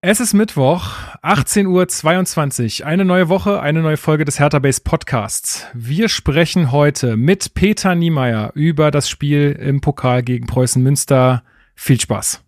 [0.00, 0.92] Es ist Mittwoch,
[1.24, 2.86] 18.22 Uhr.
[2.86, 5.66] Eine neue Woche, eine neue Folge des Hertha Base Podcasts.
[5.74, 11.42] Wir sprechen heute mit Peter Niemeyer über das Spiel im Pokal gegen Preußen Münster.
[11.74, 12.44] Viel Spaß.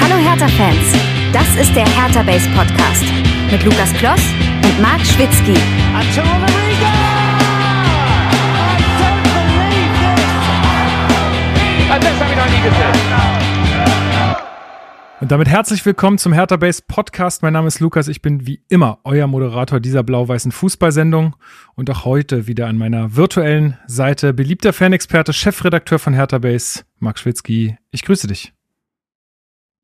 [0.00, 0.94] Hallo Hertha-Fans,
[1.32, 3.06] das ist der Hertha Base Podcast
[3.50, 4.22] mit Lukas Kloss
[4.62, 5.54] und Marc Schwitzky.
[11.88, 12.25] Das habe
[15.18, 17.42] Und damit herzlich willkommen zum Hertha Base Podcast.
[17.42, 18.06] Mein Name ist Lukas.
[18.06, 21.34] Ich bin wie immer euer Moderator dieser blau-weißen Fußballsendung
[21.74, 27.18] und auch heute wieder an meiner virtuellen Seite beliebter Fanexperte, Chefredakteur von Hertha Base, Marc
[27.18, 27.76] Schwitzky.
[27.90, 28.52] Ich grüße dich.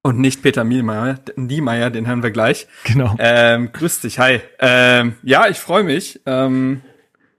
[0.03, 2.67] Und nicht Peter Niemeyer, Niemeyer, den hören wir gleich.
[2.85, 3.17] Genau.
[3.19, 4.41] Ähm, grüß dich, hi.
[4.59, 6.21] Ähm, ja, ich freue mich.
[6.27, 6.83] Ähm,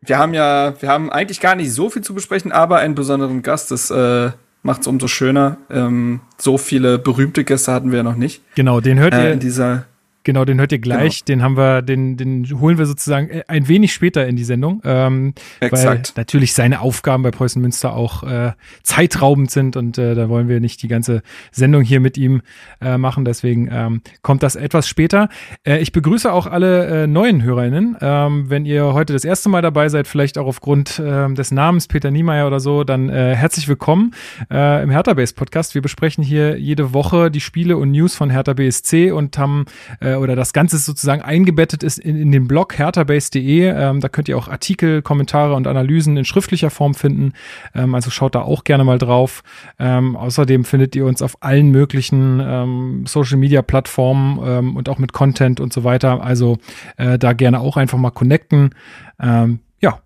[0.01, 3.43] wir haben ja, wir haben eigentlich gar nicht so viel zu besprechen, aber einen besonderen
[3.43, 3.71] Gast.
[3.71, 4.31] Das äh,
[4.63, 5.57] macht es umso schöner.
[5.69, 8.41] Ähm, so viele berühmte Gäste hatten wir ja noch nicht.
[8.55, 9.85] Genau, den hört äh, ihr in dieser
[10.23, 11.25] Genau, den hört ihr gleich.
[11.25, 11.39] Genau.
[11.39, 14.81] Den haben wir, den, den holen wir sozusagen äh, ein wenig später in die Sendung.
[14.85, 16.13] Ähm, Exakt.
[16.15, 20.47] Weil natürlich seine Aufgaben bei Preußen Münster auch äh, zeitraubend sind und äh, da wollen
[20.47, 22.41] wir nicht die ganze Sendung hier mit ihm
[22.81, 23.25] äh, machen.
[23.25, 25.29] Deswegen ähm, kommt das etwas später.
[25.65, 27.97] Äh, ich begrüße auch alle äh, neuen HörerInnen.
[27.99, 31.87] Ähm, wenn ihr heute das erste Mal dabei seid, vielleicht auch aufgrund äh, des Namens
[31.87, 34.13] Peter Niemeyer oder so, dann äh, herzlich willkommen
[34.49, 35.75] äh, im Hertha Base Podcast.
[35.75, 39.65] Wir besprechen hier jede Woche die Spiele und News von Hertha BSC und haben
[39.99, 43.67] äh, äh, oder das Ganze sozusagen eingebettet ist in, in den Blog herterbase.de.
[43.67, 47.33] Ähm, da könnt ihr auch Artikel, Kommentare und Analysen in schriftlicher Form finden.
[47.73, 49.43] Ähm, also schaut da auch gerne mal drauf.
[49.79, 54.97] Ähm, außerdem findet ihr uns auf allen möglichen ähm, Social Media Plattformen ähm, und auch
[54.97, 56.23] mit Content und so weiter.
[56.23, 56.57] Also
[56.97, 58.71] äh, da gerne auch einfach mal connecten.
[59.19, 59.99] Ähm, ja.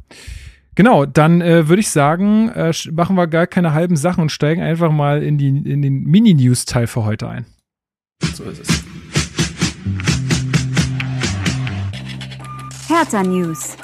[0.75, 4.61] Genau, dann äh, würde ich sagen, äh, machen wir gar keine halben Sachen und steigen
[4.61, 7.45] einfach mal in, die, in den Mini-News-Teil für heute ein.
[8.21, 8.86] So ist es.
[12.97, 13.77] Hertha News.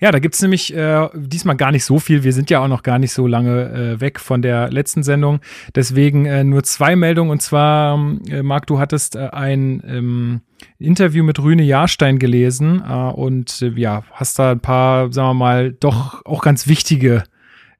[0.00, 2.22] Ja, da gibt's nämlich äh, diesmal gar nicht so viel.
[2.22, 5.40] Wir sind ja auch noch gar nicht so lange äh, weg von der letzten Sendung.
[5.74, 7.30] Deswegen äh, nur zwei Meldungen.
[7.30, 7.98] Und zwar,
[8.30, 10.40] äh, Marc, du hattest äh, ein ähm,
[10.78, 15.34] Interview mit Rüne Jahrstein gelesen äh, und äh, ja, hast da ein paar, sagen wir
[15.34, 17.24] mal, doch auch ganz wichtige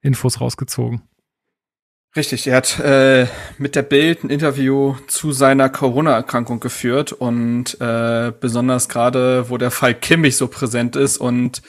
[0.02, 1.00] Infos rausgezogen.
[2.18, 8.32] Richtig, er hat äh, mit der Bild ein Interview zu seiner Corona-Erkrankung geführt und äh,
[8.40, 11.62] besonders gerade, wo der Fall Kimmich so präsent ist und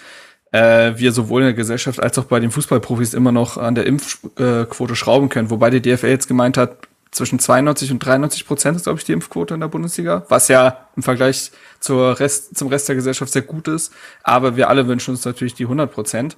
[0.52, 3.86] äh, wir sowohl in der Gesellschaft als auch bei den Fußballprofis immer noch an der
[3.86, 6.78] Impfquote schrauben können, wobei die DFL jetzt gemeint hat,
[7.12, 10.88] zwischen 92 und 93 Prozent ist, glaube ich, die Impfquote in der Bundesliga, was ja
[10.96, 13.92] im Vergleich zur Rest, zum Rest der Gesellschaft sehr gut ist.
[14.24, 16.38] Aber wir alle wünschen uns natürlich die 100 Prozent.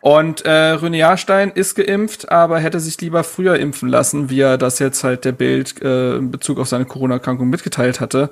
[0.00, 4.56] Und äh, René Jahrstein ist geimpft, aber hätte sich lieber früher impfen lassen, wie er
[4.56, 8.30] das jetzt halt der Bild äh, in Bezug auf seine Corona-Erkrankung mitgeteilt hatte.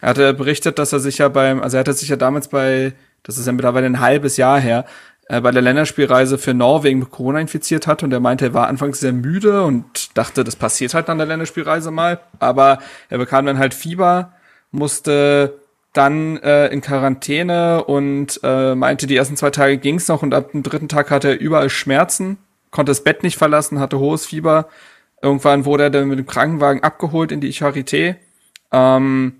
[0.00, 2.92] Er hatte berichtet, dass er sich ja beim, also er hatte sich ja damals bei,
[3.22, 4.84] das ist ja mittlerweile ein halbes Jahr her,
[5.28, 8.68] äh, bei der Länderspielreise für Norwegen mit Corona infiziert hat und er meinte, er war
[8.68, 12.78] anfangs sehr müde und dachte, das passiert halt an der Länderspielreise mal, aber
[13.08, 14.34] er bekam dann halt Fieber,
[14.70, 15.54] musste
[15.96, 20.52] dann äh, in Quarantäne und äh, meinte, die ersten zwei Tage ging's noch und ab
[20.52, 22.38] dem dritten Tag hatte er überall Schmerzen,
[22.70, 24.68] konnte das Bett nicht verlassen, hatte hohes Fieber.
[25.22, 28.16] Irgendwann wurde er dann mit dem Krankenwagen abgeholt in die Charité.
[28.72, 29.36] Ähm,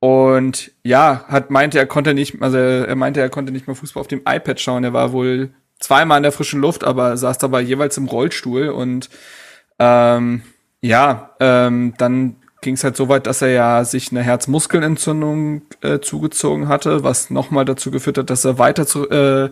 [0.00, 4.00] und ja, hat meinte, er konnte nicht, also er meinte, er konnte nicht mehr Fußball
[4.02, 4.84] auf dem iPad schauen.
[4.84, 5.50] Er war wohl
[5.80, 9.08] zweimal in der frischen Luft, aber saß dabei jeweils im Rollstuhl und
[9.78, 10.42] ähm,
[10.80, 16.00] ja, ähm, dann ging es halt so weit, dass er ja sich eine Herzmuskelentzündung äh,
[16.00, 19.50] zugezogen hatte, was nochmal dazu geführt hat, dass er weiter zu, äh,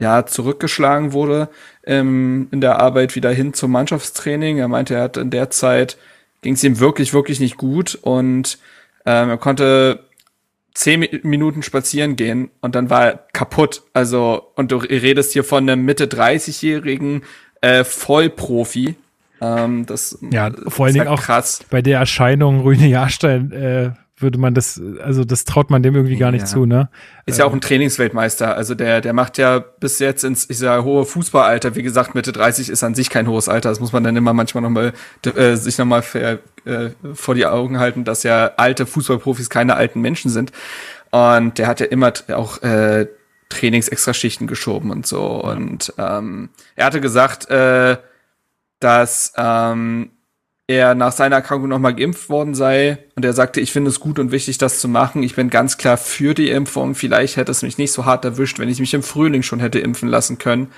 [0.00, 1.48] ja, zurückgeschlagen wurde
[1.84, 4.58] ähm, in der Arbeit wieder hin zum Mannschaftstraining.
[4.58, 5.98] Er meinte, er hat in der Zeit
[6.42, 8.58] ging es ihm wirklich, wirklich nicht gut und
[9.04, 10.04] ähm, er konnte
[10.74, 13.82] zehn Minuten spazieren gehen und dann war er kaputt.
[13.92, 17.24] Also, und du redest hier von einem Mitte 30-jährigen
[17.60, 18.94] äh, Vollprofi,
[19.40, 21.60] ähm, das ja, vor allen Dingen auch krass.
[21.70, 23.90] bei der Erscheinung Rüne Jahrstein äh,
[24.20, 26.46] würde man das, also das traut man dem irgendwie gar nicht ja.
[26.46, 26.88] zu, ne?
[27.26, 28.56] Ist ja auch ein Trainingsweltmeister.
[28.56, 31.76] Also der, der macht ja bis jetzt ins, ich sag, hohe Fußballalter.
[31.76, 33.68] Wie gesagt, Mitte 30 ist an sich kein hohes Alter.
[33.68, 34.92] Das muss man dann immer manchmal nochmal,
[35.24, 40.30] äh, sich nochmal äh, vor die Augen halten, dass ja alte Fußballprofis keine alten Menschen
[40.30, 40.50] sind.
[41.10, 43.06] Und der hat ja immer auch, äh,
[43.48, 45.24] Trainingsextraschichten geschoben und so.
[45.24, 47.96] Und ähm, er hatte gesagt, äh,
[48.80, 50.10] dass ähm,
[50.68, 52.98] er nach seiner Erkrankung nochmal geimpft worden sei.
[53.16, 55.22] Und er sagte, ich finde es gut und wichtig, das zu machen.
[55.22, 56.94] Ich bin ganz klar für die Impfung.
[56.94, 59.78] Vielleicht hätte es mich nicht so hart erwischt, wenn ich mich im Frühling schon hätte
[59.78, 60.70] impfen lassen können.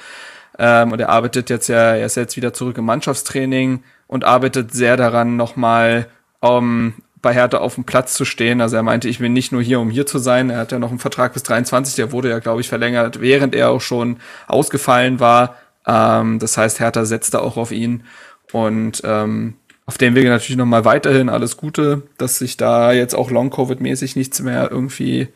[0.59, 4.73] Ähm, und er arbeitet jetzt ja, er ist jetzt wieder zurück im Mannschaftstraining und arbeitet
[4.73, 6.07] sehr daran, nochmal
[6.41, 8.61] um, bei Hertha auf dem Platz zu stehen.
[8.61, 10.51] Also er meinte, ich bin nicht nur hier, um hier zu sein.
[10.51, 13.55] Er hat ja noch einen Vertrag bis 23, der wurde ja, glaube ich, verlängert, während
[13.55, 15.57] er auch schon ausgefallen war.
[15.87, 18.05] Ähm, das heißt, Hertha setzte auch auf ihn.
[18.53, 19.55] Und ähm,
[19.87, 24.41] auf dem Wege natürlich nochmal weiterhin alles Gute, dass sich da jetzt auch Long-Covid-mäßig nichts
[24.41, 25.29] mehr irgendwie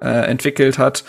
[0.00, 1.04] äh, entwickelt hat.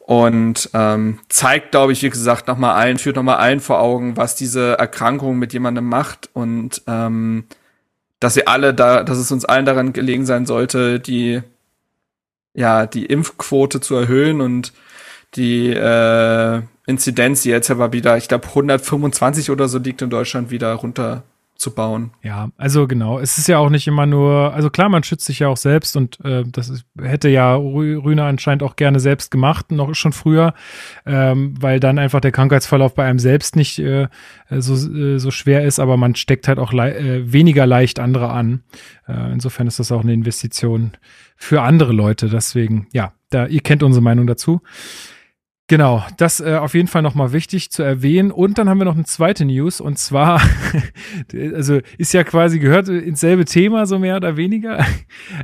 [0.00, 4.34] Und ähm, zeigt, glaube ich, wie gesagt, nochmal allen, führt nochmal allen vor Augen, was
[4.34, 7.44] diese Erkrankung mit jemandem macht und ähm,
[8.18, 11.42] dass wir alle da, dass es uns allen daran gelegen sein sollte, die
[12.54, 14.72] ja die Impfquote zu erhöhen und
[15.34, 20.72] die äh, Inzidenz, jetzt aber wieder, ich glaube 125 oder so liegt in Deutschland wieder
[20.74, 21.22] runter
[21.62, 22.10] zu bauen.
[22.22, 23.20] Ja, also genau.
[23.20, 25.96] Es ist ja auch nicht immer nur, also klar, man schützt sich ja auch selbst
[25.96, 30.54] und äh, das ist, hätte ja Rühner anscheinend auch gerne selbst gemacht, noch schon früher,
[31.06, 34.08] ähm, weil dann einfach der Krankheitsverlauf bei einem selbst nicht äh,
[34.50, 38.30] so, äh, so schwer ist, aber man steckt halt auch le äh, weniger leicht andere
[38.30, 38.64] an.
[39.06, 40.92] Äh, insofern ist das auch eine Investition
[41.36, 42.28] für andere Leute.
[42.28, 44.62] Deswegen, ja, da, ihr kennt unsere Meinung dazu.
[45.68, 48.30] Genau, das äh, auf jeden Fall nochmal wichtig zu erwähnen.
[48.30, 50.42] Und dann haben wir noch eine zweite News und zwar,
[51.54, 54.84] also ist ja quasi gehört ins selbe Thema, so mehr oder weniger.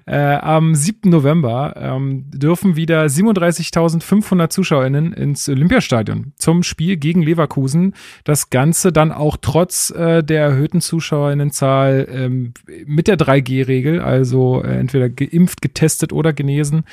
[0.06, 1.10] Äh, am 7.
[1.10, 7.94] November ähm, dürfen wieder 37.500 ZuschauerInnen ins Olympiastadion zum Spiel gegen Leverkusen.
[8.24, 12.54] Das Ganze dann auch trotz äh, der erhöhten ZuschauerInnenzahl ähm,
[12.86, 16.84] mit der 3G-Regel, also äh, entweder geimpft, getestet oder genesen.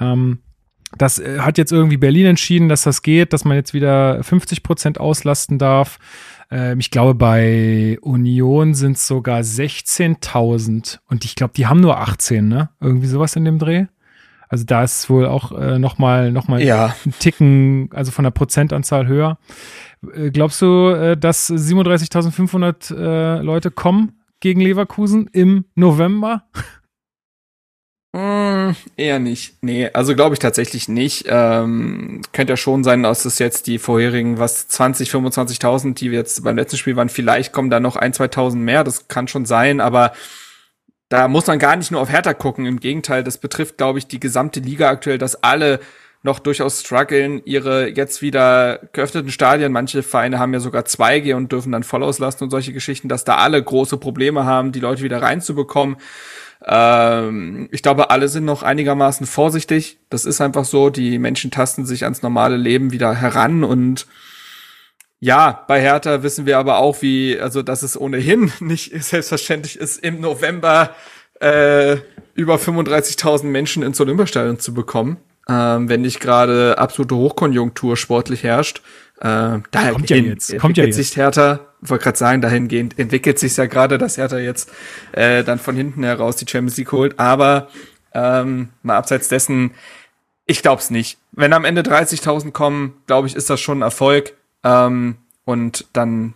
[0.00, 0.38] Ähm,
[0.96, 4.62] das äh, hat jetzt irgendwie Berlin entschieden, dass das geht, dass man jetzt wieder 50
[4.62, 5.98] Prozent auslasten darf.
[6.50, 11.98] Ähm, ich glaube, bei Union sind es sogar 16.000 und ich glaube, die haben nur
[11.98, 12.70] 18, ne?
[12.80, 13.86] Irgendwie sowas in dem Dreh.
[14.48, 16.94] Also da ist wohl auch äh, noch mal, noch mal ja.
[17.04, 19.38] ein Ticken, also von der Prozentanzahl höher.
[20.14, 26.44] Äh, glaubst du, äh, dass 37.500 äh, Leute kommen gegen Leverkusen im November?
[28.16, 29.62] Hm, eher nicht.
[29.62, 31.26] Nee, also glaube ich tatsächlich nicht.
[31.28, 36.20] Ähm, könnte ja schon sein, dass es jetzt die vorherigen, was 20, 25.000, die wir
[36.20, 38.84] jetzt beim letzten Spiel waren, vielleicht kommen da noch ein, 2.000 mehr.
[38.84, 40.12] Das kann schon sein, aber
[41.10, 42.64] da muss man gar nicht nur auf Hertha gucken.
[42.64, 45.78] Im Gegenteil, das betrifft, glaube ich, die gesamte Liga aktuell, dass alle
[46.22, 49.72] noch durchaus strugglen, ihre jetzt wieder geöffneten Stadien.
[49.72, 53.24] Manche Vereine haben ja sogar 2G und dürfen dann voll auslasten und solche Geschichten, dass
[53.24, 55.98] da alle große Probleme haben, die Leute wieder reinzubekommen.
[56.64, 59.98] Ähm, ich glaube, alle sind noch einigermaßen vorsichtig.
[60.10, 60.90] Das ist einfach so.
[60.90, 64.06] Die Menschen tasten sich ans normale Leben wieder heran und
[65.18, 69.98] ja, bei Hertha wissen wir aber auch, wie, also dass es ohnehin nicht selbstverständlich ist,
[69.98, 70.94] im November
[71.40, 71.96] äh,
[72.34, 75.16] über 35.000 Menschen ins Olympiastadion zu bekommen,
[75.48, 78.82] ähm, wenn nicht gerade absolute Hochkonjunktur sportlich herrscht.
[79.20, 80.58] Äh, daher kommt ja jetzt.
[80.58, 80.96] Kommt ja jetzt.
[80.96, 84.70] sich Hertha, wollte gerade sagen, dahingehend entwickelt sich ja gerade, dass Hertha jetzt
[85.12, 87.18] äh, dann von hinten heraus die Champions League holt.
[87.18, 87.68] Aber
[88.12, 89.72] ähm, mal abseits dessen,
[90.44, 91.18] ich glaube es nicht.
[91.32, 94.34] Wenn am Ende 30.000 kommen, glaube ich, ist das schon ein Erfolg.
[94.64, 96.34] Ähm, und dann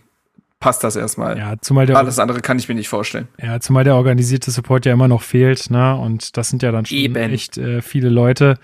[0.61, 1.37] passt das erstmal.
[1.37, 3.27] Ja, zumal der alles andere kann ich mir nicht vorstellen.
[3.41, 5.97] Ja, zumal der organisierte Support ja immer noch fehlt, ne?
[5.97, 7.15] Und das sind ja dann schon Eben.
[7.15, 8.57] echt äh, viele Leute.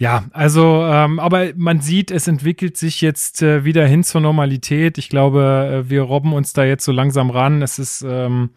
[0.00, 4.96] Ja, also, ähm, aber man sieht, es entwickelt sich jetzt äh, wieder hin zur Normalität.
[4.96, 7.62] Ich glaube, äh, wir robben uns da jetzt so langsam ran.
[7.62, 8.50] Es ist, ähm,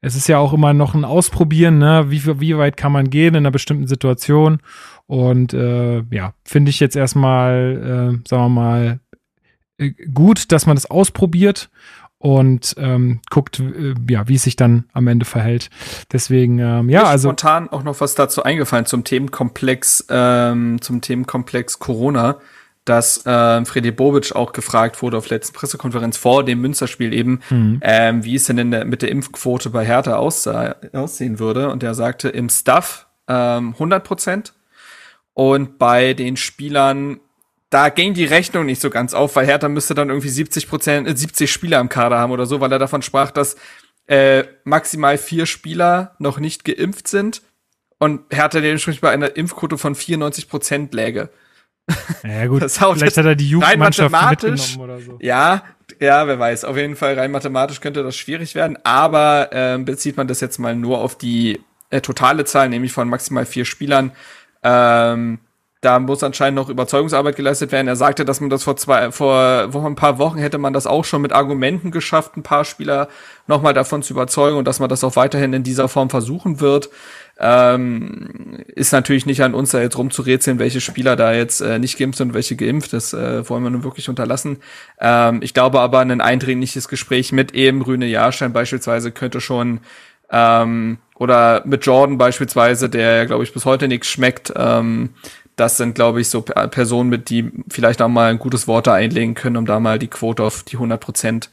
[0.00, 2.06] es ist ja auch immer noch ein Ausprobieren, ne?
[2.08, 4.58] Wie, wie weit kann man gehen in einer bestimmten Situation?
[5.06, 9.00] Und äh, ja, finde ich jetzt erstmal, äh, sagen wir mal,
[9.78, 11.70] äh, gut, dass man das ausprobiert
[12.20, 15.70] und ähm, guckt, äh, ja, wie es sich dann am Ende verhält.
[16.12, 21.78] Deswegen, ähm, ja, also spontan auch noch was dazu eingefallen zum Themenkomplex, ähm, zum Themenkomplex
[21.78, 22.36] Corona,
[22.84, 27.80] dass äh, Freddy Bobic auch gefragt wurde auf letzten Pressekonferenz vor dem Münsterspiel eben, mhm.
[27.80, 31.70] ähm, wie es denn der, mit der Impfquote bei Hertha aussah, aussehen würde.
[31.70, 34.52] Und er sagte im Staff ähm, 100 Prozent
[35.32, 37.20] und bei den Spielern
[37.70, 41.08] da ging die Rechnung nicht so ganz auf, weil Hertha müsste dann irgendwie 70 Prozent,
[41.08, 43.56] äh, 70 Spieler im Kader haben oder so, weil er davon sprach, dass
[44.06, 47.42] äh, maximal vier Spieler noch nicht geimpft sind
[47.98, 51.30] und Hertha dementsprechend bei einer Impfquote von 94 Prozent läge.
[52.24, 55.18] Ja gut, das vielleicht hat er die Jugendmannschaft mitgenommen oder so.
[55.20, 55.62] Ja,
[56.00, 56.64] ja, wer weiß.
[56.64, 60.58] Auf jeden Fall rein mathematisch könnte das schwierig werden, aber äh, bezieht man das jetzt
[60.58, 61.60] mal nur auf die
[61.90, 64.12] äh, totale Zahl, nämlich von maximal vier Spielern,
[64.62, 65.38] ähm,
[65.80, 67.88] da muss anscheinend noch Überzeugungsarbeit geleistet werden.
[67.88, 70.86] Er sagte, dass man das vor zwei, vor, vor ein paar Wochen hätte man das
[70.86, 73.08] auch schon mit Argumenten geschafft, ein paar Spieler
[73.46, 76.90] nochmal davon zu überzeugen und dass man das auch weiterhin in dieser Form versuchen wird.
[77.38, 81.96] Ähm, ist natürlich nicht an uns, da jetzt rumzurätseln, welche Spieler da jetzt äh, nicht
[81.96, 82.92] geimpft sind und welche geimpft.
[82.92, 84.58] Das äh, wollen wir nun wirklich unterlassen.
[85.00, 89.80] Ähm, ich glaube aber, ein eindringliches Gespräch mit eben Rüne Jahrstein beispielsweise könnte schon
[90.30, 95.10] ähm, oder mit Jordan beispielsweise, der, glaube ich, bis heute nichts schmeckt, ähm,
[95.60, 98.94] das sind, glaube ich, so Personen, mit die vielleicht auch mal ein gutes Wort da
[98.94, 101.50] einlegen können, um da mal die Quote auf die 100 Prozent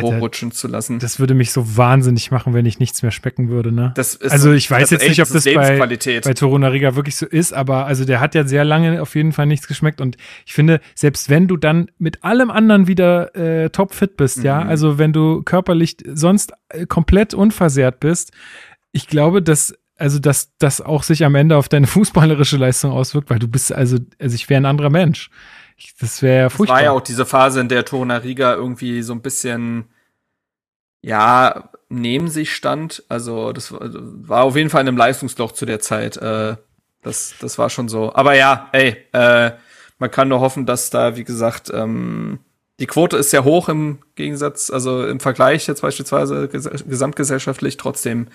[0.00, 1.00] hochrutschen zu lassen.
[1.00, 3.92] Das würde mich so wahnsinnig machen, wenn ich nichts mehr schmecken würde, ne?
[4.30, 8.04] also ich weiß jetzt nicht, ob das bei, bei Torunariga wirklich so ist, aber also
[8.04, 11.48] der hat ja sehr lange auf jeden Fall nichts geschmeckt und ich finde, selbst wenn
[11.48, 14.44] du dann mit allem anderen wieder äh, topfit bist, mhm.
[14.44, 18.30] ja, also wenn du körperlich sonst äh, komplett unversehrt bist,
[18.92, 23.30] ich glaube, dass also dass das auch sich am Ende auf deine fußballerische Leistung auswirkt,
[23.30, 25.30] weil du bist also, also ich wäre ein anderer Mensch.
[25.76, 26.76] Ich, das wäre ja furchtbar.
[26.76, 29.84] Das war ja auch diese Phase, in der Torunariga irgendwie so ein bisschen
[31.02, 33.04] ja neben sich stand.
[33.08, 36.16] Also das war auf jeden Fall in einem Leistungsloch zu der Zeit.
[36.16, 36.56] Äh,
[37.02, 38.12] das, das war schon so.
[38.14, 39.52] Aber ja, ey, äh,
[39.98, 42.40] man kann nur hoffen, dass da, wie gesagt, ähm,
[42.80, 47.76] die Quote ist sehr hoch im Gegensatz, also im Vergleich jetzt beispielsweise gesamtgesellschaftlich.
[47.76, 48.28] Trotzdem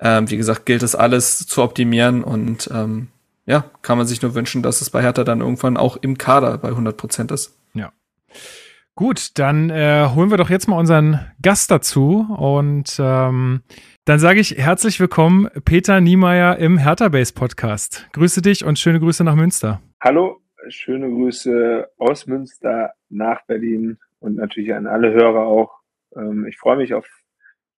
[0.00, 3.08] ähm, wie gesagt, gilt es alles zu optimieren und ähm,
[3.46, 6.58] ja, kann man sich nur wünschen, dass es bei Hertha dann irgendwann auch im Kader
[6.58, 7.58] bei 100 Prozent ist.
[7.74, 7.92] Ja.
[8.94, 13.62] Gut, dann äh, holen wir doch jetzt mal unseren Gast dazu und ähm,
[14.04, 18.08] dann sage ich herzlich willkommen, Peter Niemeyer im Hertha Base Podcast.
[18.12, 19.80] Grüße dich und schöne Grüße nach Münster.
[20.00, 25.80] Hallo, schöne Grüße aus Münster nach Berlin und natürlich an alle Hörer auch.
[26.16, 27.06] Ähm, ich freue mich auf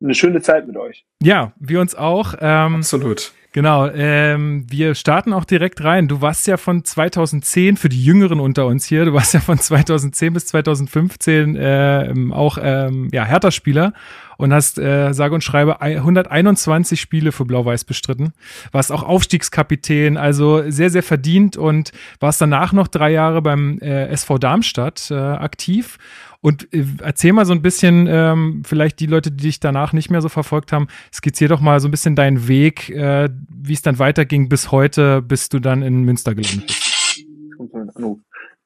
[0.02, 1.04] eine schöne Zeit mit euch.
[1.22, 2.34] Ja, wir uns auch.
[2.40, 3.32] Ähm, Absolut.
[3.54, 6.08] Genau, ähm, wir starten auch direkt rein.
[6.08, 9.58] Du warst ja von 2010, für die Jüngeren unter uns hier, du warst ja von
[9.58, 13.92] 2010 bis 2015 äh, auch ähm, ja, Hertha-Spieler
[14.38, 18.32] und hast, äh, sage und schreibe, 121 Spiele für Blau-Weiß bestritten.
[18.72, 24.06] Warst auch Aufstiegskapitän, also sehr, sehr verdient und warst danach noch drei Jahre beim äh,
[24.06, 25.98] SV Darmstadt äh, aktiv
[26.42, 30.10] und äh, erzähl mal so ein bisschen, ähm, vielleicht die Leute, die dich danach nicht
[30.10, 33.82] mehr so verfolgt haben, skizzier doch mal so ein bisschen deinen Weg, äh, wie es
[33.82, 37.26] dann weiterging bis heute, bis du dann in Münster gelandet bist.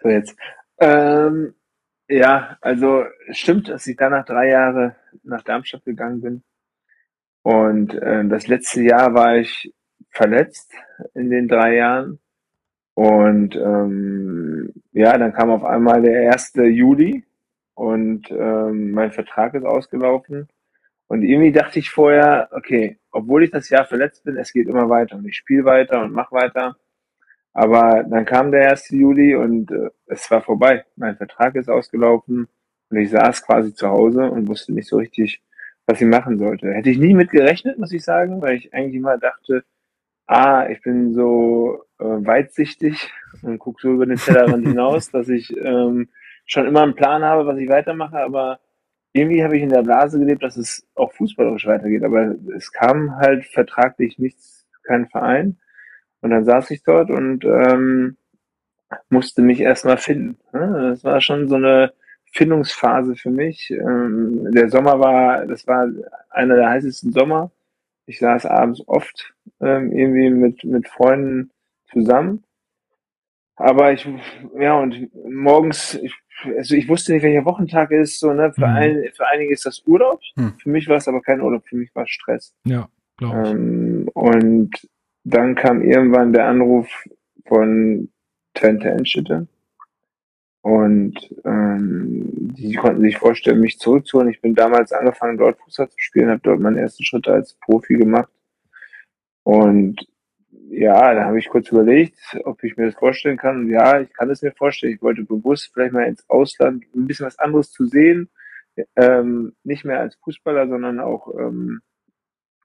[0.02, 0.36] So jetzt.
[0.78, 1.54] Ähm,
[2.08, 6.42] ja, also stimmt, dass ich danach drei Jahre nach Darmstadt gegangen bin.
[7.42, 9.72] Und äh, das letzte Jahr war ich
[10.10, 10.72] verletzt
[11.14, 12.18] in den drei Jahren.
[12.94, 16.52] Und ähm, ja, dann kam auf einmal der 1.
[16.54, 17.24] Juli
[17.76, 20.48] und ähm, mein Vertrag ist ausgelaufen.
[21.08, 24.88] Und irgendwie dachte ich vorher, okay, obwohl ich das Jahr verletzt bin, es geht immer
[24.88, 26.76] weiter und ich spiele weiter und mache weiter.
[27.52, 28.90] Aber dann kam der 1.
[28.90, 30.84] Juli und äh, es war vorbei.
[30.96, 32.48] Mein Vertrag ist ausgelaufen
[32.90, 35.42] und ich saß quasi zu Hause und wusste nicht so richtig,
[35.86, 36.72] was ich machen sollte.
[36.72, 39.64] Hätte ich nie mit gerechnet, muss ich sagen, weil ich eigentlich immer dachte,
[40.26, 45.54] ah, ich bin so äh, weitsichtig und gucke so über den Tellerrand hinaus, dass ich
[45.58, 46.08] ähm,
[46.46, 48.60] schon immer einen Plan habe, was ich weitermache, aber
[49.12, 52.04] irgendwie habe ich in der Blase gelebt, dass es auch fußballerisch weitergeht.
[52.04, 55.58] Aber es kam halt vertraglich nichts, kein Verein.
[56.20, 58.16] Und dann saß ich dort und ähm,
[59.08, 60.38] musste mich erstmal finden.
[60.52, 61.92] Das war schon so eine
[62.32, 63.70] Findungsphase für mich.
[63.70, 65.88] Ähm, der Sommer war, das war
[66.30, 67.50] einer der heißesten Sommer.
[68.04, 71.50] Ich saß abends oft ähm, irgendwie mit, mit Freunden
[71.90, 72.44] zusammen.
[73.56, 74.06] Aber ich,
[74.58, 78.52] ja, und morgens, ich also ich wusste nicht, welcher Wochentag ist, so, ne?
[78.52, 78.76] Für, mhm.
[78.76, 80.20] ein, für einige ist das Urlaub.
[80.36, 80.54] Mhm.
[80.58, 82.54] Für mich war es aber kein Urlaub, für mich war es Stress.
[82.64, 83.50] Ja, glaube ich.
[83.50, 84.70] Ähm, und
[85.24, 86.88] dann kam irgendwann der Anruf
[87.46, 88.08] von
[88.54, 89.46] Twente Enschede.
[90.62, 91.14] Und
[91.44, 94.30] ähm, die konnten sich vorstellen, mich zurückzuholen.
[94.30, 97.94] Ich bin damals angefangen, dort Fußball zu spielen, habe dort meine ersten Schritte als Profi
[97.94, 98.30] gemacht.
[99.44, 100.08] Und
[100.68, 103.60] ja, da habe ich kurz überlegt, ob ich mir das vorstellen kann.
[103.60, 104.94] Und ja, ich kann es mir vorstellen.
[104.94, 108.30] Ich wollte bewusst vielleicht mal ins Ausland ein bisschen was anderes zu sehen.
[108.96, 111.80] Ähm, nicht mehr als Fußballer, sondern auch ähm,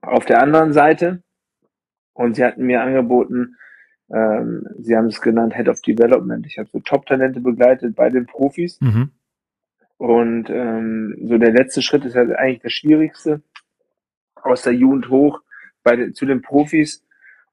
[0.01, 1.23] auf der anderen Seite.
[2.13, 3.55] Und sie hatten mir angeboten,
[4.13, 6.45] ähm, sie haben es genannt Head of Development.
[6.45, 8.79] Ich habe so Top-Talente begleitet bei den Profis.
[8.81, 9.11] Mhm.
[9.97, 13.41] Und ähm, so der letzte Schritt ist halt eigentlich das Schwierigste.
[14.35, 15.41] Aus der Jugend hoch
[15.83, 17.05] bei, zu den Profis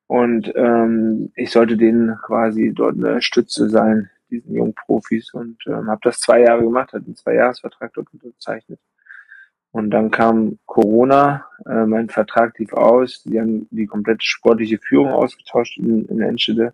[0.08, 5.34] und ähm, ich sollte denen quasi dort eine Stütze sein, diesen jungen Profis.
[5.34, 8.80] Und ähm, habe das zwei Jahre gemacht, hatte einen Zweijahresvertrag dort unterzeichnet.
[9.70, 15.10] Und dann kam Corona, äh, mein Vertrag lief aus, die haben die komplette sportliche Führung
[15.10, 16.72] ausgetauscht in, in Enschede.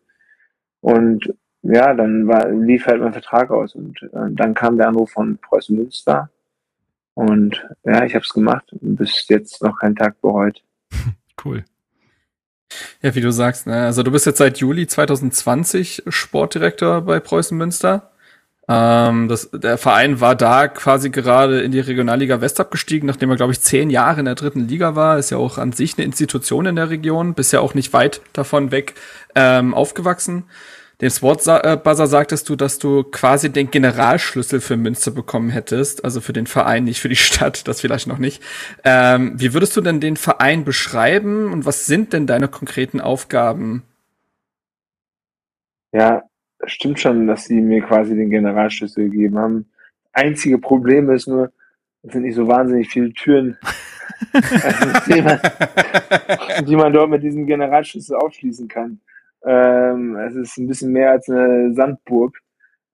[0.81, 5.11] Und ja, dann war, lief halt mein Vertrag aus und äh, dann kam der Anruf
[5.11, 6.31] von Preußen Münster
[7.14, 10.62] und ja, ich habe es gemacht und bis jetzt noch keinen Tag bereut.
[11.45, 11.64] Cool.
[13.02, 13.85] Ja, wie du sagst, ne?
[13.85, 18.11] also du bist jetzt seit Juli 2020 Sportdirektor bei Preußen Münster.
[18.66, 23.37] Ähm, das, der Verein war da quasi gerade in die Regionalliga West abgestiegen, nachdem er,
[23.37, 25.19] glaube ich, zehn Jahre in der dritten Liga war.
[25.19, 28.71] Ist ja auch an sich eine Institution in der Region, bisher auch nicht weit davon
[28.71, 28.95] weg
[29.35, 30.45] ähm, aufgewachsen.
[31.01, 36.33] Dem Sportbuzzer sagtest du, dass du quasi den Generalschlüssel für Münster bekommen hättest, also für
[36.33, 38.43] den Verein, nicht für die Stadt, das vielleicht noch nicht.
[38.85, 43.83] Ähm, wie würdest du denn den Verein beschreiben und was sind denn deine konkreten Aufgaben?
[45.93, 46.23] Ja,
[46.65, 49.67] stimmt schon, dass sie mir quasi den Generalschlüssel gegeben haben.
[50.13, 51.53] Einzige Problem ist nur,
[52.03, 53.59] es sind nicht so wahnsinnig viele Türen,
[54.33, 55.41] also, die, man,
[56.67, 59.01] die man dort mit diesem Generalschlüssel aufschließen kann.
[59.45, 62.39] Ähm, es ist ein bisschen mehr als eine Sandburg.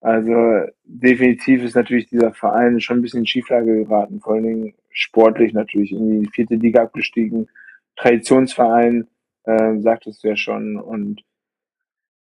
[0.00, 4.74] Also definitiv ist natürlich dieser Verein schon ein bisschen in Schieflage geraten, vor allen Dingen
[4.90, 7.48] sportlich natürlich in die vierte Liga abgestiegen.
[7.96, 9.08] Traditionsverein,
[9.46, 10.76] ähm, sagtest du ja schon.
[10.76, 11.22] Und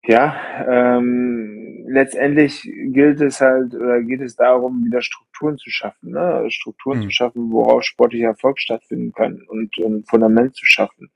[0.06, 0.36] ja,
[0.68, 6.44] ähm, letztendlich gilt es halt oder geht es darum, wieder Strukturen zu schaffen, ne?
[6.50, 7.02] Strukturen mhm.
[7.04, 11.10] zu schaffen, worauf sportlicher Erfolg stattfinden kann und ein Fundament zu schaffen.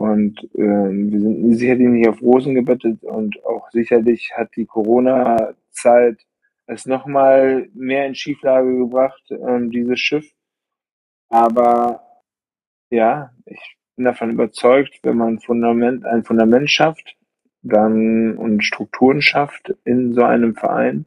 [0.00, 6.16] Und ähm, wir sind sicherlich nicht auf Rosen gebettet und auch sicherlich hat die Corona-Zeit
[6.64, 10.24] es nochmal mehr in Schieflage gebracht, ähm, dieses Schiff.
[11.28, 12.00] Aber
[12.88, 17.18] ja, ich bin davon überzeugt, wenn man Fundament, ein Fundament schafft,
[17.60, 21.04] dann und Strukturen schafft in so einem Verein,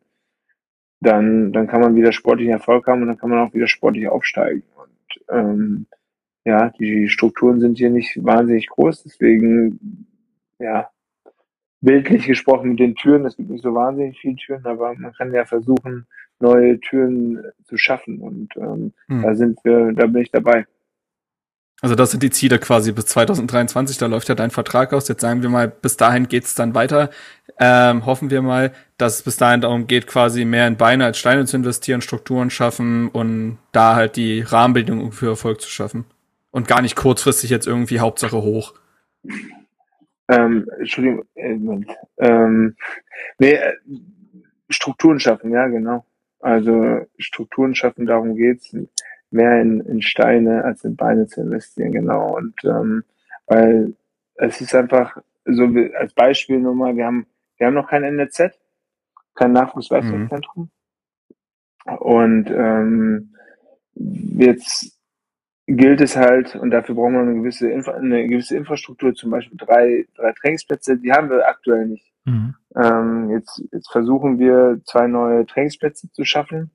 [1.01, 4.07] dann, dann kann man wieder sportlichen Erfolg haben und dann kann man auch wieder sportlich
[4.07, 4.61] aufsteigen.
[4.75, 5.87] Und ähm,
[6.45, 10.07] ja, die Strukturen sind hier nicht wahnsinnig groß, deswegen,
[10.59, 10.89] ja,
[11.81, 15.33] bildlich gesprochen mit den Türen, es gibt nicht so wahnsinnig viele Türen, aber man kann
[15.33, 16.05] ja versuchen,
[16.39, 19.21] neue Türen zu schaffen und ähm, hm.
[19.21, 20.65] da sind wir, da bin ich dabei.
[21.81, 25.09] Also das sind die Ziele quasi bis 2023, da läuft ja dein Vertrag aus.
[25.09, 27.09] Jetzt sagen wir mal, bis dahin geht's dann weiter.
[27.59, 31.17] Ähm, hoffen wir mal, dass es bis dahin darum geht, quasi mehr in Beine als
[31.17, 36.05] Steine zu investieren, Strukturen schaffen und da halt die Rahmenbedingungen für Erfolg zu schaffen.
[36.53, 38.75] Und gar nicht kurzfristig jetzt irgendwie Hauptsache hoch.
[40.27, 41.57] Ähm, Entschuldigung, äh,
[42.19, 42.75] ähm,
[43.39, 43.73] nee, äh,
[44.69, 46.05] Strukturen schaffen, ja, genau.
[46.39, 48.71] Also Strukturen schaffen, darum geht's
[49.31, 52.37] mehr in, in Steine als in Beine zu investieren, genau.
[52.37, 53.03] Und ähm,
[53.47, 53.95] weil
[54.35, 57.25] es ist einfach so wie, als Beispiel nur mal, wir haben,
[57.57, 58.51] wir haben noch kein NZ,
[59.33, 60.69] kein Nachwuchsleistungszentrum.
[61.85, 61.95] Mhm.
[61.97, 63.33] Und ähm,
[63.95, 64.92] jetzt
[65.77, 69.57] gilt es halt, und dafür brauchen wir eine gewisse, Infra eine gewisse Infrastruktur, zum Beispiel
[69.57, 72.11] drei, drei Trainingsplätze, die haben wir aktuell nicht.
[72.25, 72.55] Mhm.
[72.75, 76.71] Ähm, jetzt, jetzt versuchen wir zwei neue Trainingsplätze zu schaffen,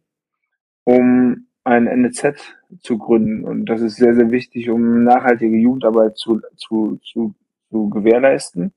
[0.85, 3.45] um ein NZ zu gründen.
[3.45, 7.35] Und das ist sehr, sehr wichtig, um nachhaltige Jugendarbeit zu, zu, zu,
[7.71, 8.73] zu gewährleisten.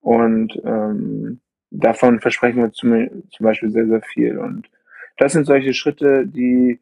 [0.00, 4.38] Und ähm, davon versprechen wir zum, zum Beispiel sehr, sehr viel.
[4.38, 4.68] Und
[5.16, 6.78] das sind solche Schritte, die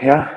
[0.00, 0.30] ja,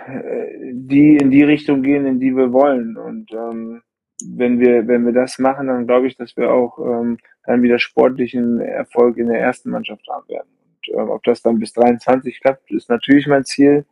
[0.71, 2.97] die in die Richtung gehen, in die wir wollen.
[2.97, 3.81] Und ähm,
[4.25, 7.79] wenn wir, wenn wir das machen, dann glaube ich, dass wir auch ähm, dann wieder
[7.79, 10.49] sportlichen Erfolg in der ersten Mannschaft haben werden.
[10.61, 13.85] Und äh, ob das dann bis 23 klappt, ist natürlich mein Ziel.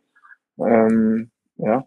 [0.58, 1.86] Ähm, ja.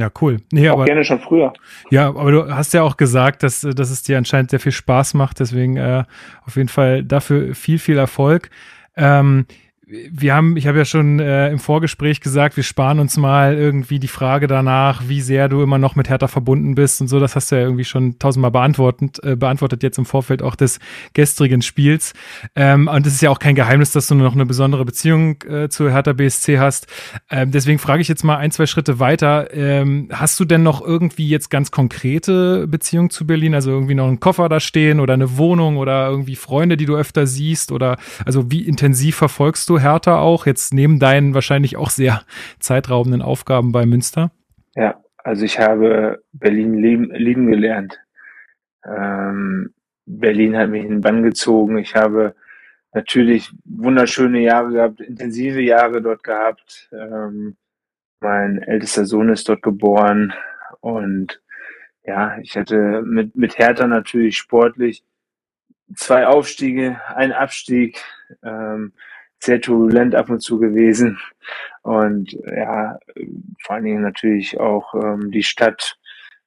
[0.00, 0.38] Ja, cool.
[0.52, 1.52] Nee, auch aber, gerne schon früher.
[1.90, 5.14] Ja, aber du hast ja auch gesagt, dass, dass es dir anscheinend sehr viel Spaß
[5.14, 5.40] macht.
[5.40, 6.04] Deswegen äh,
[6.46, 8.50] auf jeden Fall dafür viel, viel Erfolg.
[8.96, 9.46] Ähm,
[9.88, 13.98] wir haben, ich habe ja schon äh, im Vorgespräch gesagt, wir sparen uns mal irgendwie
[13.98, 17.18] die Frage danach, wie sehr du immer noch mit Hertha verbunden bist und so.
[17.20, 20.78] Das hast du ja irgendwie schon tausendmal beantwortet, äh, beantwortet jetzt im Vorfeld auch des
[21.14, 22.12] gestrigen Spiels.
[22.54, 25.70] Ähm, und es ist ja auch kein Geheimnis, dass du noch eine besondere Beziehung äh,
[25.70, 26.86] zu Hertha BSC hast.
[27.30, 29.54] Ähm, deswegen frage ich jetzt mal ein, zwei Schritte weiter.
[29.54, 33.54] Ähm, hast du denn noch irgendwie jetzt ganz konkrete Beziehungen zu Berlin?
[33.54, 36.94] Also irgendwie noch einen Koffer da stehen oder eine Wohnung oder irgendwie Freunde, die du
[36.94, 37.72] öfter siehst?
[37.72, 37.96] Oder
[38.26, 42.22] also wie intensiv verfolgst du Hertha auch, jetzt neben deinen wahrscheinlich auch sehr
[42.58, 44.30] zeitraubenden Aufgaben bei Münster?
[44.74, 47.98] Ja, also ich habe Berlin lieben, lieben gelernt.
[48.84, 49.74] Ähm,
[50.06, 51.78] Berlin hat mich in den Bann gezogen.
[51.78, 52.34] Ich habe
[52.92, 56.88] natürlich wunderschöne Jahre gehabt, intensive Jahre dort gehabt.
[56.92, 57.56] Ähm,
[58.20, 60.32] mein ältester Sohn ist dort geboren
[60.80, 61.40] und
[62.04, 65.04] ja, ich hatte mit, mit Hertha natürlich sportlich
[65.94, 68.02] zwei Aufstiege, ein Abstieg.
[68.42, 68.92] Ähm,
[69.40, 71.18] sehr turbulent ab und zu gewesen.
[71.82, 72.98] Und ja,
[73.62, 75.96] vor allen Dingen natürlich auch ähm, die Stadt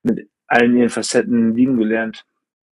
[0.03, 2.25] mit allen ihren Facetten lieben gelernt.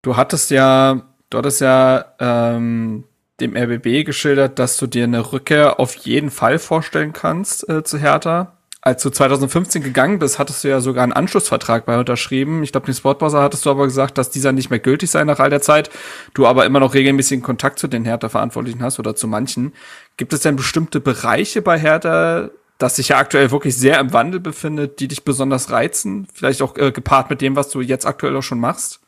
[0.02, 3.04] Du hattest ja Du hattest ja ähm,
[3.40, 7.98] dem RBB geschildert, dass du dir eine Rückkehr auf jeden Fall vorstellen kannst äh, zu
[7.98, 8.55] Hertha.
[8.86, 12.62] Als du 2015 gegangen bist, hattest du ja sogar einen Anschlussvertrag bei unterschrieben.
[12.62, 15.40] Ich glaube, den Sportbuzzer hattest du aber gesagt, dass dieser nicht mehr gültig sei nach
[15.40, 15.90] all der Zeit.
[16.34, 19.72] Du aber immer noch regelmäßigen Kontakt zu den Hertha-Verantwortlichen hast oder zu manchen.
[20.16, 24.38] Gibt es denn bestimmte Bereiche bei Hertha, das sich ja aktuell wirklich sehr im Wandel
[24.38, 26.28] befindet, die dich besonders reizen?
[26.32, 29.00] Vielleicht auch äh, gepaart mit dem, was du jetzt aktuell auch schon machst?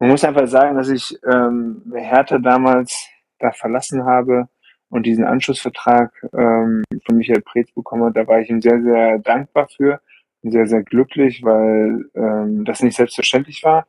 [0.00, 4.48] Man muss einfach sagen, dass ich ähm, Hertha damals da verlassen habe
[4.92, 9.18] und diesen Anschlussvertrag ähm, von Michael Preetz bekommen hat, da war ich ihm sehr, sehr
[9.20, 10.02] dankbar für
[10.42, 13.86] sehr, sehr glücklich, weil ähm, das nicht selbstverständlich war.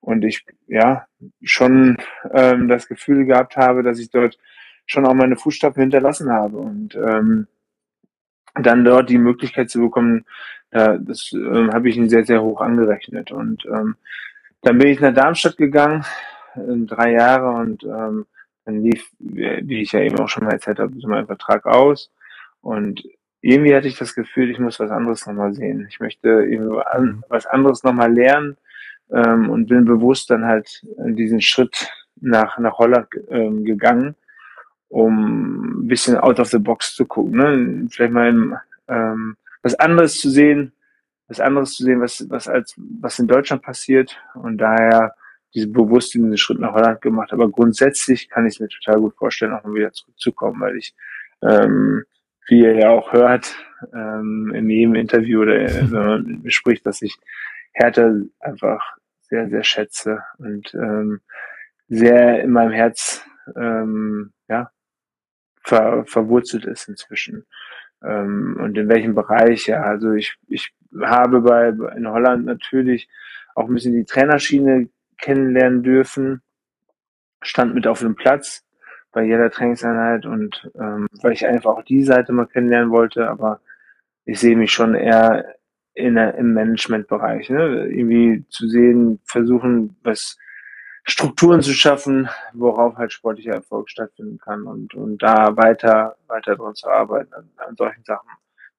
[0.00, 1.06] Und ich ja
[1.42, 1.96] schon
[2.30, 4.38] ähm, das Gefühl gehabt habe, dass ich dort
[4.84, 7.46] schon auch meine Fußstapfen hinterlassen habe und ähm,
[8.54, 10.26] dann dort die Möglichkeit zu bekommen,
[10.70, 13.30] da, das ähm, habe ich ihn sehr, sehr hoch angerechnet.
[13.30, 13.96] Und ähm,
[14.60, 16.04] dann bin ich nach Darmstadt gegangen,
[16.54, 18.26] in drei Jahre und ähm,
[18.64, 22.10] dann lief, wie ich ja eben auch schon mal erzählt habe, so mein Vertrag aus.
[22.60, 23.02] Und
[23.40, 25.86] irgendwie hatte ich das Gefühl, ich muss was anderes nochmal sehen.
[25.88, 27.24] Ich möchte irgendwie mhm.
[27.28, 28.56] was anderes nochmal lernen
[29.10, 34.14] ähm, und bin bewusst dann halt diesen Schritt nach, nach Holland ähm, gegangen,
[34.88, 37.36] um ein bisschen out of the box zu gucken.
[37.36, 37.86] Ne?
[37.90, 40.72] Vielleicht mal ähm, was anderes zu sehen,
[41.28, 44.16] was anderes zu sehen, was, was als was in Deutschland passiert.
[44.34, 45.14] Und daher
[45.54, 47.32] diese bewusst diesen Schritt nach Holland gemacht.
[47.32, 50.94] Aber grundsätzlich kann ich es mir total gut vorstellen, auch mal wieder zurückzukommen, weil ich,
[51.42, 52.04] ähm,
[52.48, 53.56] wie ihr ja auch hört,
[53.92, 57.16] ähm, in jedem Interview oder wenn man mit mir spricht, dass ich
[57.72, 61.20] Hertha einfach sehr, sehr schätze und ähm,
[61.88, 63.24] sehr in meinem Herz
[63.56, 64.70] ähm, ja,
[65.62, 67.46] ver, verwurzelt ist inzwischen.
[68.02, 73.08] Ähm, und in welchem Bereich, ja, also ich, ich habe bei in Holland natürlich
[73.54, 74.88] auch ein bisschen die Trainerschiene
[75.18, 76.42] kennenlernen dürfen.
[77.42, 78.64] Stand mit auf dem Platz
[79.12, 83.60] bei jeder Trainingseinheit und ähm, weil ich einfach auch die Seite mal kennenlernen wollte, aber
[84.24, 85.54] ich sehe mich schon eher
[85.94, 87.50] in der, im Managementbereich.
[87.50, 87.86] Ne?
[87.86, 90.36] Irgendwie zu sehen, versuchen, was
[91.04, 96.74] Strukturen zu schaffen, worauf halt sportlicher Erfolg stattfinden kann und, und da weiter, weiter dran
[96.74, 98.28] zu arbeiten an, an solchen Sachen.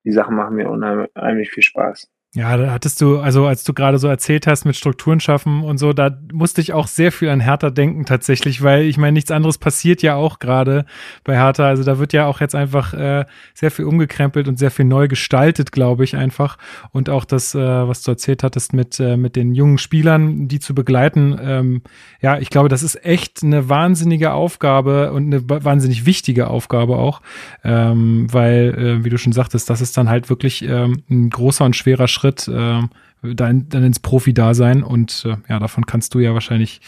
[0.03, 2.09] Die Sachen machen mir unheimlich viel Spaß.
[2.35, 5.77] Ja, da hattest du, also als du gerade so erzählt hast mit Strukturen schaffen und
[5.77, 9.31] so, da musste ich auch sehr viel an Hertha denken tatsächlich, weil ich meine, nichts
[9.31, 10.85] anderes passiert ja auch gerade
[11.23, 11.65] bei Hertha.
[11.65, 15.07] Also da wird ja auch jetzt einfach äh, sehr viel umgekrempelt und sehr viel neu
[15.07, 16.57] gestaltet, glaube ich einfach.
[16.91, 20.59] Und auch das, äh, was du erzählt hattest mit, äh, mit den jungen Spielern, die
[20.59, 21.83] zu begleiten, ähm,
[22.19, 27.21] ja, ich glaube, das ist echt eine wahnsinnige Aufgabe und eine wahnsinnig wichtige Aufgabe auch,
[27.63, 31.63] ähm, weil, äh, wie du schon sagtest, das ist dann halt wirklich ähm, ein großer
[31.63, 32.81] und schwerer Schritt Schritt äh,
[33.21, 36.81] dann, dann ins Profi-Dasein und äh, ja, davon kannst du ja wahrscheinlich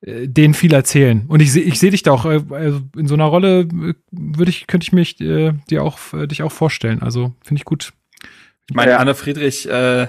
[0.00, 1.24] äh, denen viel erzählen.
[1.28, 3.94] Und ich sehe ich seh dich da auch, äh, also in so einer Rolle äh,
[4.10, 7.02] würde ich, könnte ich mich äh, dir auch, dich auch vorstellen.
[7.02, 7.92] Also finde ich gut.
[8.68, 10.08] Ich meine, Anne Friedrich äh,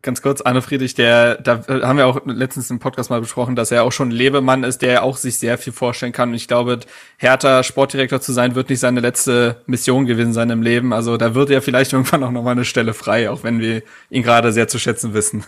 [0.00, 3.70] Ganz kurz, Arne Friedrich, der, da haben wir auch letztens im Podcast mal besprochen, dass
[3.70, 6.30] er auch schon Lebemann ist, der auch sich sehr viel vorstellen kann.
[6.30, 6.80] Und ich glaube,
[7.18, 10.94] Hertha Sportdirektor zu sein, wird nicht seine letzte Mission gewesen sein im Leben.
[10.94, 14.22] Also da wird er vielleicht irgendwann auch nochmal eine Stelle frei, auch wenn wir ihn
[14.22, 15.44] gerade sehr zu schätzen wissen.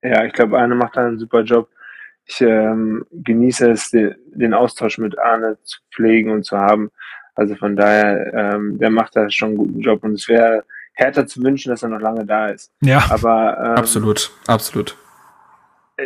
[0.00, 1.68] Ja, ich glaube, Arne macht da einen super Job.
[2.26, 6.92] Ich ähm, genieße es, den Austausch mit Arne zu pflegen und zu haben.
[7.34, 10.04] Also von daher, ähm, der macht da schon einen guten Job.
[10.04, 10.62] Und es wäre
[10.94, 12.72] härter zu wünschen, dass er noch lange da ist.
[12.80, 13.04] Ja.
[13.10, 14.96] Aber ähm, absolut, absolut.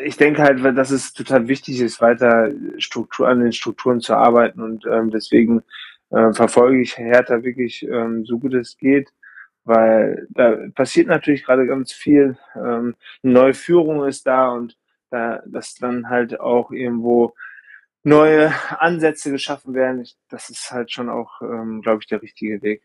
[0.05, 4.61] Ich denke halt, dass es total wichtig ist, weiter Struktur an den Strukturen zu arbeiten
[4.61, 5.63] und ähm, deswegen
[6.11, 9.09] äh, verfolge ich Hertha wirklich ähm, so gut es geht,
[9.65, 12.37] weil da passiert natürlich gerade ganz viel.
[12.55, 14.77] Ähm, eine neue Führung ist da und
[15.11, 17.35] da, dass dann halt auch irgendwo
[18.03, 20.03] neue Ansätze geschaffen werden.
[20.03, 22.83] Ich, das ist halt schon auch, ähm, glaube ich, der richtige Weg.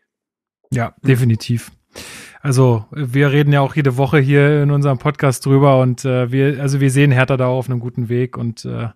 [0.70, 1.70] Ja, definitiv.
[2.40, 6.60] Also wir reden ja auch jede Woche hier in unserem Podcast drüber und äh, wir,
[6.60, 8.88] also wir sehen Hertha da auf einem guten Weg und äh,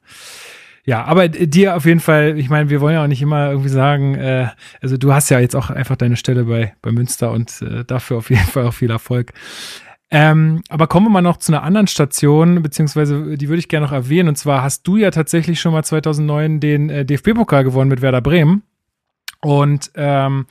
[0.85, 3.69] ja, aber dir auf jeden Fall, ich meine, wir wollen ja auch nicht immer irgendwie
[3.69, 4.49] sagen, äh,
[4.81, 8.17] also du hast ja jetzt auch einfach deine Stelle bei, bei Münster und äh, dafür
[8.17, 9.33] auf jeden Fall auch viel Erfolg.
[10.11, 13.85] Ähm, aber kommen wir mal noch zu einer anderen Station, beziehungsweise die würde ich gerne
[13.85, 14.31] noch erwähnen.
[14.31, 18.23] Und zwar hast du ja tatsächlich schon mal 2009 den äh, DFB-Pokal gewonnen mit Werder
[18.23, 18.63] Bremen.
[19.43, 20.47] Und ähm,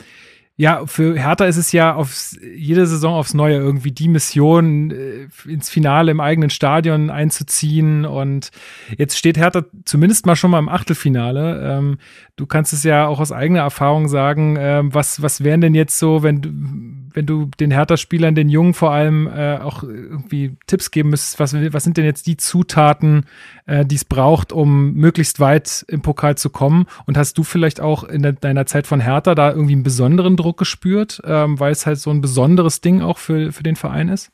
[0.60, 5.28] ja, für Hertha ist es ja aufs, jede Saison aufs Neue irgendwie die Mission, äh,
[5.48, 8.06] ins Finale im eigenen Stadion einzuziehen.
[8.06, 8.50] Und
[8.98, 11.78] jetzt steht Hertha zumindest mal schon mal im Achtelfinale.
[11.78, 12.00] Ähm,
[12.38, 16.00] du kannst es ja auch aus eigener Erfahrung sagen, ähm, was, was wären denn jetzt
[16.00, 21.10] so, wenn, wenn du den Hertha-Spielern, den Jungen vor allem äh, auch irgendwie Tipps geben
[21.10, 23.26] müsstest, was, was sind denn jetzt die Zutaten,
[23.66, 26.86] äh, die es braucht, um möglichst weit im Pokal zu kommen?
[27.06, 30.38] Und hast du vielleicht auch in de deiner Zeit von Hertha da irgendwie einen besonderen
[30.38, 34.10] Druck gespürt, ähm, weil es halt so ein besonderes Ding auch für, für den Verein
[34.10, 34.32] ist?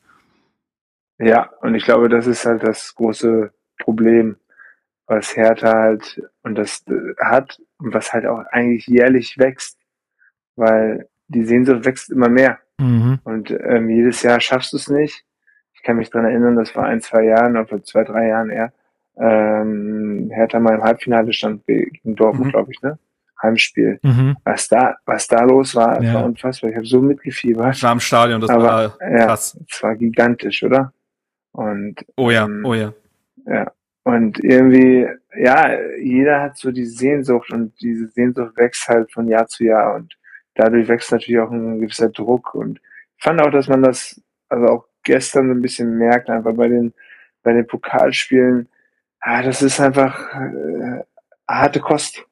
[1.18, 4.36] Ja, und ich glaube, das ist halt das große Problem,
[5.06, 9.78] was Hertha halt und das äh, hat und was halt auch eigentlich jährlich wächst,
[10.56, 12.58] weil die Sehnsucht wächst immer mehr.
[12.78, 13.20] Mhm.
[13.24, 15.24] Und ähm, jedes Jahr schaffst du es nicht.
[15.74, 18.72] Ich kann mich dran erinnern, das war ein, zwei Jahren oder zwei, drei Jahren eher.
[19.16, 22.50] Ähm, Hertha mal im Halbfinale stand gegen Dortmund, mhm.
[22.50, 22.98] glaube ich, ne?
[23.42, 23.98] Heimspiel.
[24.02, 24.36] Mhm.
[24.44, 26.14] Was da, was da los war, ja.
[26.14, 26.70] war unfassbar.
[26.70, 27.82] Ich habe so mitgefiebert.
[27.82, 29.56] War im Stadion, das Aber, war krass.
[29.58, 30.92] Ja, es war gigantisch, oder?
[31.52, 32.92] Und oh ja, ähm, oh ja.
[33.46, 33.70] Ja.
[34.02, 35.06] Und irgendwie,
[35.36, 39.94] ja, jeder hat so die Sehnsucht und diese Sehnsucht wächst halt von Jahr zu Jahr
[39.94, 40.16] und
[40.54, 42.54] dadurch wächst natürlich auch ein gewisser Druck.
[42.54, 42.80] Und
[43.16, 46.68] ich fand auch, dass man das, also auch gestern so ein bisschen merkt, einfach bei
[46.68, 46.92] den,
[47.42, 48.68] bei den Pokalspielen,
[49.20, 51.02] ah, das ist einfach äh,
[51.48, 52.24] harte Kost.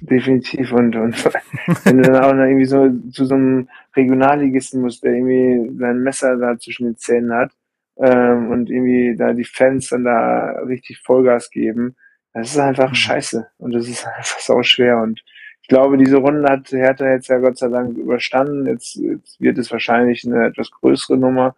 [0.00, 0.72] Definitiv.
[0.72, 1.24] Und, und
[1.84, 6.02] wenn du dann auch noch irgendwie so zu so einem Regionalligisten musst, der irgendwie sein
[6.02, 7.52] Messer da zwischen den Zähnen hat,
[7.98, 11.96] ähm, und irgendwie da die Fans dann da richtig Vollgas geben,
[12.34, 12.94] das ist einfach mhm.
[12.94, 13.48] scheiße.
[13.58, 14.98] Und das ist einfach so schwer.
[14.98, 15.22] Und
[15.66, 18.66] ich glaube, diese Runde hat Hertha jetzt ja Gott sei Dank überstanden.
[18.66, 21.56] Jetzt, jetzt wird es wahrscheinlich eine etwas größere Nummer.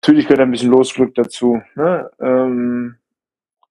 [0.00, 1.60] Natürlich gehört ein bisschen Losglück dazu.
[1.74, 2.10] Ne?
[2.18, 2.96] Ähm,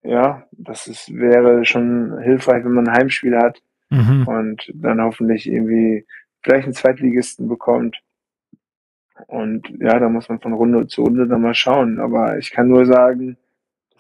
[0.04, 4.28] ja, das ist, wäre schon hilfreich, wenn man ein Heimspiel hat mhm.
[4.28, 6.06] und dann hoffentlich irgendwie
[6.44, 8.00] vielleicht einen Zweitligisten bekommt.
[9.26, 12.00] Und ja, da muss man von Runde zu Runde dann mal schauen.
[12.00, 13.36] Aber ich kann nur sagen,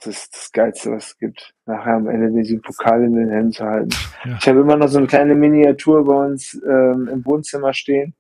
[0.04, 1.54] das ist das Geilste, was es gibt.
[1.66, 3.90] Nachher am Ende diesen Pokal in den Händen zu halten.
[4.26, 4.38] Ja.
[4.40, 8.16] Ich habe immer noch so eine kleine Miniatur bei uns ähm, im Wohnzimmer stehen.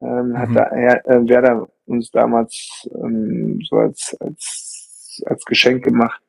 [0.00, 0.38] Ähm, mhm.
[0.38, 6.20] Hat da, äh, Werder uns damals ähm, so als, als, als Geschenk gemacht.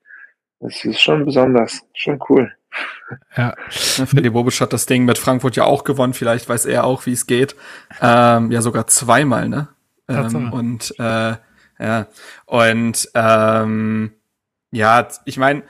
[0.60, 2.52] Das ist schon besonders, schon cool.
[3.36, 3.54] Ja.
[3.70, 6.14] Freddy Bobisch hat das Ding mit Frankfurt ja auch gewonnen.
[6.14, 7.56] Vielleicht weiß er auch, wie es geht.
[8.02, 9.70] Ähm, ja, sogar zweimal, ne?
[10.10, 11.36] Ähm, und äh,
[11.80, 12.08] ja,
[12.46, 14.14] und ähm,
[14.72, 15.64] ja, ich meine,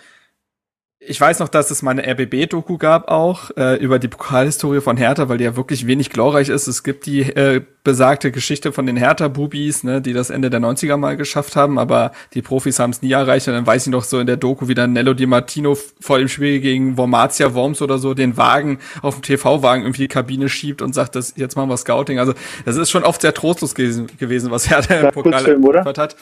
[0.99, 4.97] ich weiß noch, dass es mal eine RBB-Doku gab auch äh, über die Pokalhistorie von
[4.97, 6.65] Hertha, weil die ja wirklich wenig glorreich ist.
[6.65, 10.97] Es gibt die äh, besagte Geschichte von den Hertha-Bubis, ne, die das Ende der 90er
[10.97, 13.47] mal geschafft haben, aber die Profis haben es nie erreicht.
[13.47, 16.17] Und dann weiß ich noch so in der Doku, wie dann Nello Di Martino vor
[16.17, 20.49] dem Spiel gegen Wormatia Worms oder so den Wagen auf dem TV-Wagen irgendwie die Kabine
[20.49, 22.17] schiebt und sagt, das, jetzt machen wir Scouting.
[22.17, 22.33] Also
[22.65, 25.45] das ist schon oft sehr trostlos gewesen, gewesen was Hertha im Pokal
[25.85, 26.15] hat.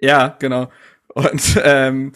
[0.00, 0.68] Ja, genau.
[1.14, 2.12] Und ähm,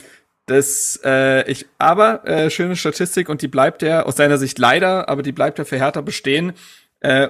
[0.47, 5.09] das, äh, ich, aber äh, schöne Statistik und die bleibt ja aus seiner Sicht leider,
[5.09, 6.53] aber die bleibt ja für Hertha bestehen.
[7.01, 7.29] Äh,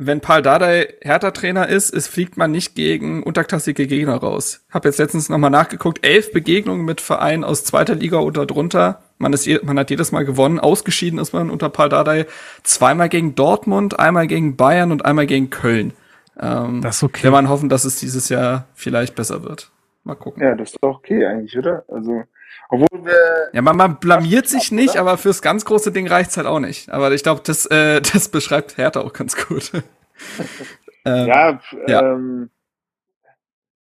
[0.00, 4.60] wenn Paul Dardai Hertha-Trainer ist, es fliegt man nicht gegen unterklassige Gegner raus.
[4.70, 9.02] Hab jetzt letztens nochmal nachgeguckt, elf Begegnungen mit Vereinen aus zweiter Liga oder drunter.
[9.18, 10.60] Man, ist, man hat jedes Mal gewonnen.
[10.60, 12.26] Ausgeschieden ist man unter Paul Dardai
[12.62, 15.92] zweimal gegen Dortmund, einmal gegen Bayern und einmal gegen Köln.
[16.38, 17.24] Ähm, das ist okay.
[17.24, 19.72] Wir man hoffen, dass es dieses Jahr vielleicht besser wird.
[20.04, 20.42] Mal gucken.
[20.42, 21.84] Ja, das ist doch okay eigentlich, oder?
[21.88, 22.24] Also
[22.68, 25.00] obwohl wir ja, man, man blamiert sich nicht, oder?
[25.00, 26.90] aber fürs ganz große Ding reicht's halt auch nicht.
[26.90, 29.72] Aber ich glaube, das, äh, das beschreibt Hertha auch ganz gut.
[31.04, 32.12] ähm, ja, ja.
[32.12, 32.50] Ähm,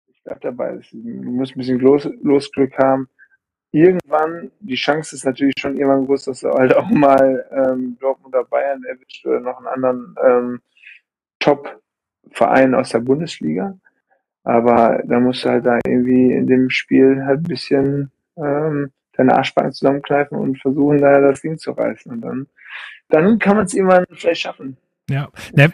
[0.08, 0.80] ich bleib dabei.
[0.91, 3.10] Du musst ein bisschen Los, Losglück haben.
[3.71, 8.36] Irgendwann, die Chance ist natürlich schon irgendwann groß, dass du halt auch mal ähm, Dortmund
[8.36, 10.62] oder Bayern erwischt oder noch einen anderen ähm,
[11.39, 13.78] Top-Verein aus der Bundesliga.
[14.45, 19.36] Aber da musst du halt da irgendwie in dem Spiel halt ein bisschen ähm, deine
[19.36, 22.12] Arschbacken zusammenkneifen und versuchen, da das Ding zu reißen.
[22.12, 22.47] Und dann,
[23.10, 24.77] dann kann man es irgendwann vielleicht schaffen.
[25.10, 25.71] Ja, ne,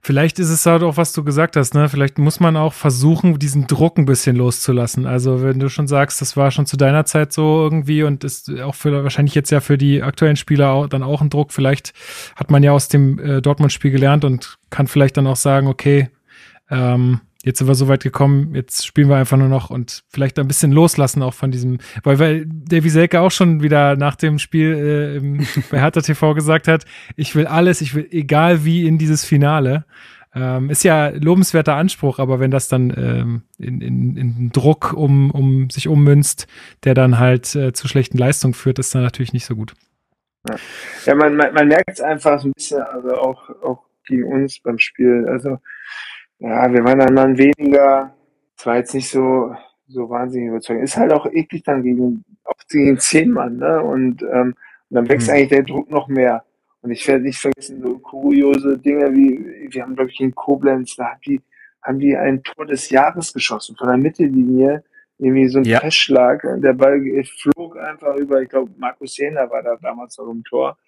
[0.00, 1.88] vielleicht ist es halt auch, was du gesagt hast, ne?
[1.88, 5.06] Vielleicht muss man auch versuchen, diesen Druck ein bisschen loszulassen.
[5.06, 8.50] Also, wenn du schon sagst, das war schon zu deiner Zeit so irgendwie und ist
[8.60, 11.52] auch für wahrscheinlich jetzt ja für die aktuellen Spieler auch, dann auch ein Druck.
[11.52, 11.92] Vielleicht
[12.34, 16.08] hat man ja aus dem äh, Dortmund-Spiel gelernt und kann vielleicht dann auch sagen, okay,
[16.70, 20.38] ähm, jetzt sind wir so weit gekommen, jetzt spielen wir einfach nur noch und vielleicht
[20.38, 24.38] ein bisschen loslassen auch von diesem, weil, weil Davy Selke auch schon wieder nach dem
[24.38, 26.84] Spiel äh, im, bei Hertha TV gesagt hat,
[27.16, 29.84] ich will alles, ich will egal wie in dieses Finale.
[30.32, 35.32] Ähm, ist ja lobenswerter Anspruch, aber wenn das dann ähm, in, in, in Druck um,
[35.32, 36.46] um sich ummünzt,
[36.84, 39.74] der dann halt äh, zu schlechten Leistungen führt, ist dann natürlich nicht so gut.
[40.48, 40.56] Ja,
[41.06, 44.60] ja man, man, man merkt es einfach so ein bisschen, also auch, auch gegen uns
[44.60, 45.26] beim Spiel.
[45.28, 45.58] Also
[46.40, 48.14] ja, wir waren dann, dann weniger,
[48.56, 49.54] es war jetzt nicht so,
[49.88, 50.84] so wahnsinnig überzeugend.
[50.84, 53.82] Ist halt auch eklig dann gegen, auch gegen zehn Mann, ne?
[53.82, 54.54] Und, ähm,
[54.88, 55.34] und dann wächst mhm.
[55.34, 56.44] eigentlich der Druck noch mehr.
[56.82, 60.96] Und ich werde nicht vergessen, so kuriose Dinge wie, wir haben, glaube ich, in Koblenz,
[60.96, 61.42] da haben die,
[61.82, 64.82] haben die ein Tor des Jahres geschossen, von der Mittellinie,
[65.18, 65.80] irgendwie so ein ja.
[65.80, 66.42] Festschlag.
[66.62, 70.78] Der Ball flog einfach über, ich glaube, Markus Jena war da damals noch im Tor,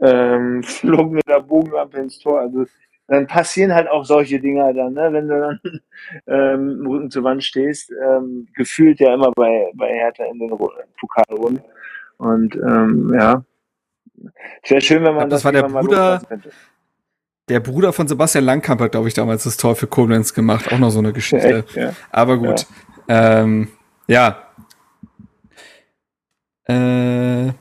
[0.00, 2.40] ähm, flog mit der Bogenlampe ins Tor.
[2.40, 2.64] Also
[3.10, 5.12] dann passieren halt auch solche Dinger dann, ne?
[5.12, 5.60] wenn du dann
[6.28, 10.56] ähm, Rücken zur Wand stehst, ähm, gefühlt ja immer bei, bei Hertha in den
[10.98, 11.62] Pokalrunden.
[12.18, 13.44] Und ähm, ja,
[14.62, 16.20] es wäre schön, wenn man das, das war der Bruder,
[17.48, 20.72] der Bruder von Sebastian Langkamp hat, glaube ich, damals das Tor für Koblenz gemacht.
[20.72, 21.64] Auch noch so eine Geschichte.
[21.66, 21.92] Echt, ja.
[22.12, 22.66] Aber gut.
[23.08, 23.40] Ja.
[23.40, 23.68] Ähm,
[24.06, 24.46] ja.
[26.64, 27.52] Äh,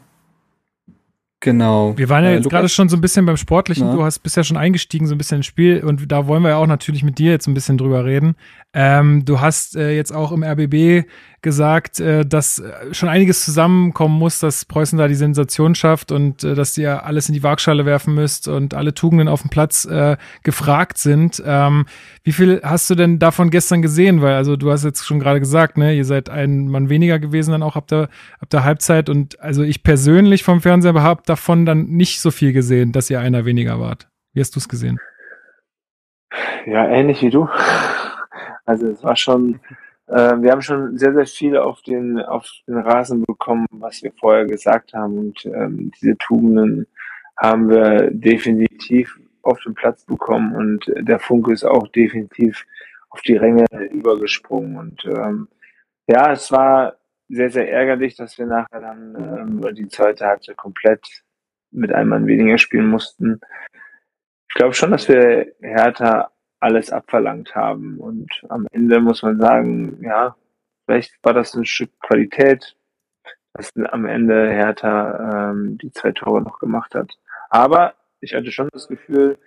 [1.41, 1.97] Genau.
[1.97, 3.88] Wir waren ja äh, jetzt gerade schon so ein bisschen beim Sportlichen.
[3.88, 3.93] Ja.
[3.93, 5.84] Du hast bisher schon eingestiegen, so ein bisschen ins Spiel.
[5.84, 8.36] Und da wollen wir ja auch natürlich mit dir jetzt ein bisschen drüber reden.
[8.71, 11.08] Ähm, du hast äh, jetzt auch im RBB
[11.41, 16.43] gesagt, äh, dass äh, schon einiges zusammenkommen muss, dass Preußen da die Sensation schafft und
[16.43, 19.86] äh, dass ihr alles in die Waagschale werfen müsst und alle Tugenden auf dem Platz
[19.86, 21.41] äh, gefragt sind.
[21.43, 21.88] Ähm,
[22.23, 24.21] wie viel hast du denn davon gestern gesehen?
[24.21, 27.51] Weil, also du hast jetzt schon gerade gesagt, ne, ihr seid ein Mann weniger gewesen
[27.51, 29.10] dann auch ab der, ab der Halbzeit.
[29.10, 33.19] Und also ich persönlich vom Fernseher habe davon dann nicht so viel gesehen, dass ihr
[33.19, 34.10] einer weniger wart.
[34.34, 34.99] Wie hast du es gesehen?
[36.67, 37.47] Ja, ähnlich wie du.
[38.69, 39.60] Also es war schon,
[40.05, 44.12] äh, wir haben schon sehr, sehr viel auf den, auf den Rasen bekommen, was wir
[44.19, 45.17] vorher gesagt haben.
[45.17, 46.86] Und ähm, diese Tugenden
[47.36, 52.65] haben wir definitiv auf den Platz bekommen und der Funke ist auch definitiv
[53.10, 54.77] auf die Ränge übergesprungen.
[54.77, 55.47] Und ähm,
[56.05, 61.23] ja, es war sehr, sehr ärgerlich, dass wir nachher dann ähm, die zweite Halbzeit komplett
[61.71, 63.39] mit einem Mann weniger spielen mussten.
[64.47, 67.97] Ich glaube schon, dass wir Hertha alles abverlangt haben.
[67.99, 70.35] Und am Ende muss man sagen, ja,
[70.85, 72.75] vielleicht war das ein Stück Qualität,
[73.53, 77.17] dass am Ende Hertha ähm, die zwei Tore noch gemacht hat.
[77.49, 79.37] Aber ich hatte schon das Gefühl,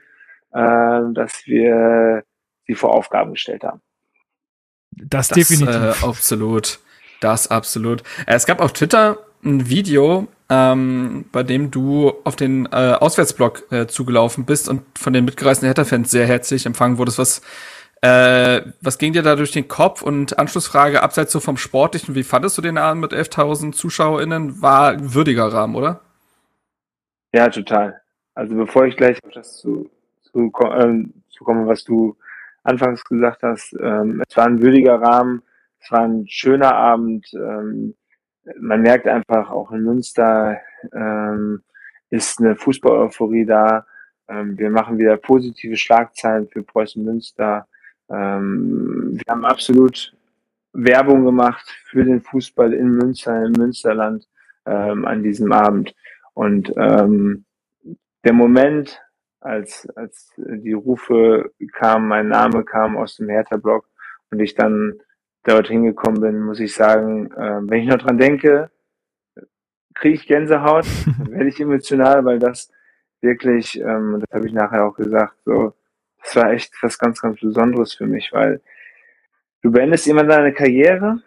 [0.53, 2.25] äh, dass wir
[2.67, 3.81] sie vor Aufgaben gestellt haben.
[4.91, 6.03] Das, das definitiv.
[6.03, 6.81] Äh, absolut.
[7.21, 8.03] Das absolut.
[8.27, 13.73] Äh, es gab auf Twitter ein Video, ähm, bei dem du auf den äh, Auswärtsblock
[13.73, 17.19] äh, zugelaufen bist und von den mitgereisten Hertha-Fans sehr herzlich empfangen wurdest.
[17.19, 17.43] Was,
[18.03, 20.03] äh, was ging dir da durch den Kopf?
[20.03, 24.61] Und Anschlussfrage, abseits so vom Sportlichen, wie fandest du den Abend mit 11.000 ZuschauerInnen?
[24.61, 26.01] War ein würdiger Rahmen, oder?
[27.33, 28.03] Ja, total.
[28.35, 29.91] Also bevor ich gleich auf das zu,
[30.23, 32.17] zu, ähm, zu komme, was du
[32.63, 35.43] anfangs gesagt hast, ähm, es war ein würdiger Rahmen,
[35.81, 37.95] es war ein schöner Abend, ähm,
[38.59, 40.61] man merkt einfach auch in Münster
[40.93, 41.63] ähm,
[42.11, 43.87] ist eine Fußball-Euphorie da.
[44.29, 47.67] Ähm, wir machen wieder positive Schlagzeilen für Preußen Münster.
[48.11, 50.15] Ähm, wir haben absolut
[50.73, 54.29] Werbung gemacht für den Fußball in Münster, im Münsterland
[54.67, 55.95] ähm, an diesem Abend.
[56.35, 57.45] Und ähm,
[58.25, 59.01] der Moment,
[59.41, 63.89] als, als die Rufe kamen, mein Name kam aus dem Hertha-Block
[64.31, 65.01] und ich dann
[65.45, 68.71] dort hingekommen bin, muss ich sagen, äh, wenn ich noch dran denke,
[69.95, 70.87] kriege ich Gänsehaut,
[71.29, 72.71] werde ich emotional, weil das
[73.21, 75.75] wirklich, ähm, das habe ich nachher auch gesagt, so,
[76.23, 78.61] das war echt was ganz, ganz Besonderes für mich, weil
[79.63, 81.23] du beendest immer deine Karriere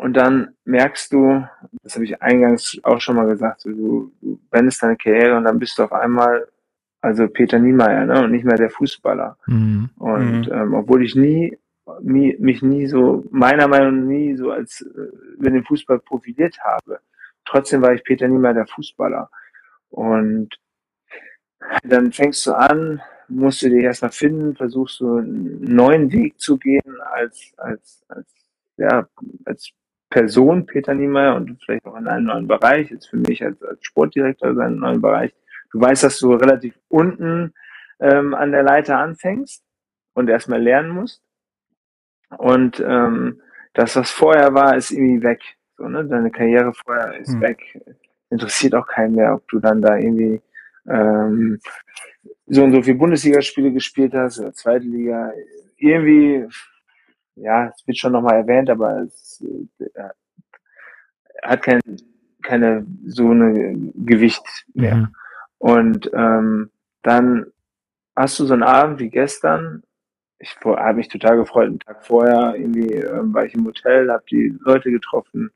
[0.00, 1.46] und dann merkst du,
[1.82, 5.44] das habe ich eingangs auch schon mal gesagt, so, du, du beendest deine Karriere und
[5.44, 6.48] dann bist du auf einmal
[7.04, 9.36] also Peter Niemeyer, ne, und nicht mehr der Fußballer.
[9.46, 9.90] Mhm.
[9.96, 10.52] Und mhm.
[10.52, 11.58] ähm, obwohl ich nie
[12.00, 17.00] mich nie so, meiner Meinung nach nie so als äh, über den Fußball profiliert habe.
[17.44, 19.30] Trotzdem war ich Peter nie mehr der Fußballer.
[19.90, 20.48] Und
[21.82, 26.58] dann fängst du an, musst du dir erstmal finden, versuchst du einen neuen Weg zu
[26.58, 28.26] gehen als, als, als,
[28.76, 29.08] ja,
[29.44, 29.72] als
[30.10, 33.84] Person Peter Niemeyer und vielleicht auch in einem neuen Bereich, jetzt für mich als, als
[33.84, 35.34] Sportdirektor in einem neuen Bereich.
[35.72, 37.52] Du weißt, dass du relativ unten
[37.98, 39.64] ähm, an der Leiter anfängst
[40.12, 41.23] und erstmal lernen musst.
[42.38, 43.40] Und ähm,
[43.74, 45.40] das, was vorher war, ist irgendwie weg.
[45.76, 46.04] So, ne?
[46.04, 47.40] Deine Karriere vorher ist hm.
[47.40, 47.82] weg.
[48.30, 50.40] Interessiert auch keinen mehr, ob du dann da irgendwie
[50.88, 51.58] ähm,
[52.46, 55.32] so und so viele Bundesligaspiele gespielt hast oder zweite Liga.
[55.76, 56.46] Irgendwie,
[57.36, 59.42] ja, es wird schon nochmal erwähnt, aber es
[59.78, 60.02] äh,
[61.42, 61.80] hat kein,
[62.42, 64.44] keine so eine Gewicht
[64.74, 64.96] mehr.
[64.96, 65.14] Mhm.
[65.58, 66.70] Und ähm,
[67.02, 67.46] dann
[68.14, 69.82] hast du so einen Abend wie gestern,
[70.44, 71.68] ich habe mich total gefreut.
[71.68, 75.50] Einen Tag vorher irgendwie ähm, war ich im Hotel, habe die Leute getroffen,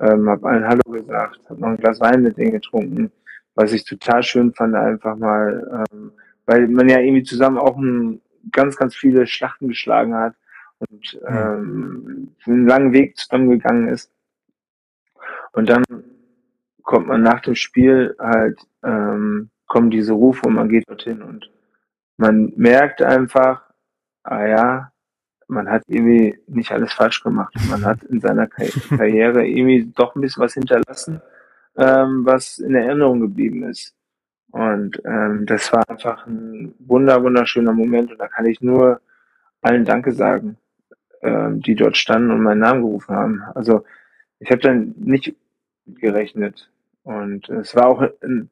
[0.00, 3.10] ähm, habe allen Hallo gesagt, habe noch ein Glas Wein mit denen getrunken,
[3.54, 6.12] was ich total schön fand, einfach mal, ähm,
[6.44, 8.20] weil man ja irgendwie zusammen auch ein,
[8.52, 10.34] ganz, ganz viele Schlachten geschlagen hat
[10.78, 14.12] und ähm, einen langen Weg zusammengegangen ist.
[15.52, 15.84] Und dann
[16.82, 21.50] kommt man nach dem Spiel halt ähm, kommen diese Rufe und man geht dorthin und
[22.18, 23.63] man merkt einfach,
[24.24, 24.92] ah ja,
[25.48, 27.54] man hat irgendwie nicht alles falsch gemacht.
[27.68, 31.20] Man hat in seiner Karriere irgendwie doch ein bisschen was hinterlassen,
[31.76, 33.94] ähm, was in Erinnerung geblieben ist.
[34.50, 39.00] Und ähm, das war einfach ein wunder, wunderschöner Moment und da kann ich nur
[39.62, 40.56] allen Danke sagen,
[41.22, 43.42] ähm, die dort standen und meinen Namen gerufen haben.
[43.54, 43.84] Also
[44.38, 45.34] ich habe dann nicht
[45.86, 46.70] gerechnet
[47.02, 48.50] und es war auch, ein,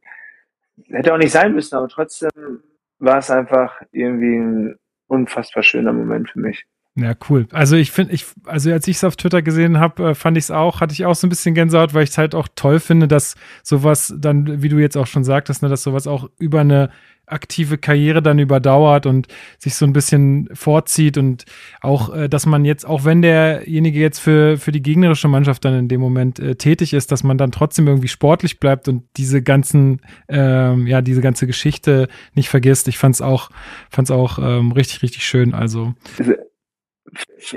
[0.88, 2.62] hätte auch nicht sein müssen, aber trotzdem
[2.98, 4.78] war es einfach irgendwie ein
[5.12, 6.64] unfassbar schöner Moment für mich.
[6.94, 7.46] Ja, cool.
[7.52, 10.44] Also ich finde, ich, also als ich es auf Twitter gesehen habe, äh, fand ich
[10.44, 12.80] es auch, hatte ich auch so ein bisschen Gänsehaut, weil ich es halt auch toll
[12.80, 16.60] finde, dass sowas dann, wie du jetzt auch schon sagtest, ne, dass sowas auch über
[16.60, 16.90] eine
[17.24, 19.28] aktive Karriere dann überdauert und
[19.58, 21.44] sich so ein bisschen vorzieht und
[21.80, 25.74] auch, äh, dass man jetzt, auch wenn derjenige jetzt für, für die gegnerische Mannschaft dann
[25.74, 29.40] in dem Moment äh, tätig ist, dass man dann trotzdem irgendwie sportlich bleibt und diese
[29.42, 32.86] ganzen, ähm, ja, diese ganze Geschichte nicht vergisst.
[32.88, 33.48] Ich fand's auch,
[33.88, 35.54] fand's auch ähm, richtig, richtig schön.
[35.54, 35.94] Also.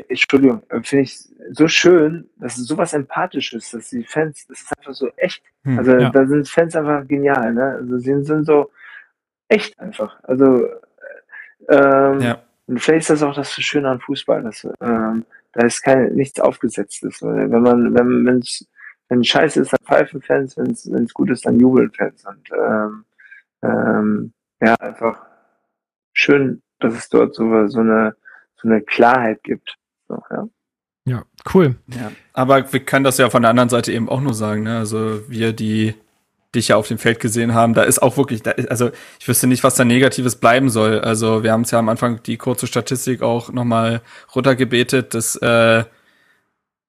[0.10, 1.18] Entschuldigung, äh, finde ich
[1.52, 5.44] so schön, dass es sowas Empathisches, dass die Fans, das ist einfach so echt.
[5.64, 6.10] Hm, also ja.
[6.10, 7.78] da sind Fans einfach genial, ne?
[7.80, 8.72] Also sie sind so
[9.48, 10.18] echt einfach.
[10.24, 10.68] Also
[11.70, 12.42] ähm, ja.
[12.68, 16.40] und vielleicht ist das auch das Schöne an Fußball, dass ähm, da ist kein nichts
[16.40, 17.22] aufgesetztes.
[17.22, 18.68] Wenn man, wenn wenn's,
[19.08, 22.26] wenn Scheiße ist, dann pfeifen Fans, wenn es gut ist, dann jubeln Fans.
[22.26, 23.06] Und ähm,
[23.64, 25.26] ähm, ja, einfach
[26.14, 28.16] schön, dass es dort so, so eine
[28.66, 29.78] so eine Klarheit gibt.
[30.08, 30.48] So, ja.
[31.08, 31.76] Ja, cool.
[31.96, 34.80] Ja, aber wir können das ja von der anderen Seite eben auch nur sagen, ne?
[34.80, 35.94] Also wir, die
[36.56, 38.90] dich ja auf dem Feld gesehen haben, da ist auch wirklich, da ist, also
[39.20, 41.00] ich wüsste nicht, was da Negatives bleiben soll.
[41.02, 44.02] Also wir haben es ja am Anfang die kurze Statistik auch nochmal
[44.34, 45.84] runtergebetet, dass äh,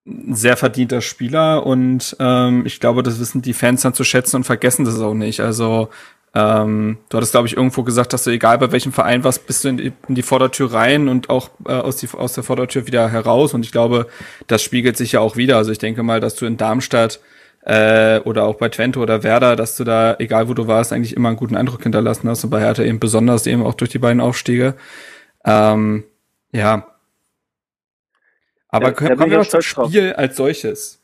[0.06, 4.36] ein sehr verdienter Spieler und ähm, ich glaube, das wissen die Fans dann zu schätzen
[4.36, 5.40] und vergessen das auch nicht.
[5.40, 5.90] Also
[6.36, 9.64] ähm, du hattest, glaube ich, irgendwo gesagt, dass du egal bei welchem Verein warst, bist
[9.64, 12.86] du in die, in die Vordertür rein und auch äh, aus, die, aus der Vordertür
[12.86, 13.54] wieder heraus.
[13.54, 14.06] Und ich glaube,
[14.46, 15.56] das spiegelt sich ja auch wieder.
[15.56, 17.20] Also ich denke mal, dass du in Darmstadt
[17.62, 21.16] äh, oder auch bei Twente oder Werder, dass du da, egal wo du warst, eigentlich
[21.16, 22.44] immer einen guten Eindruck hinterlassen hast.
[22.44, 24.74] Und bei Hertha eben besonders eben auch durch die beiden Aufstiege.
[25.46, 26.04] Ähm,
[26.52, 26.86] ja.
[28.68, 30.18] Aber ja, kommen wir zum Spiel drauf.
[30.18, 31.00] als solches.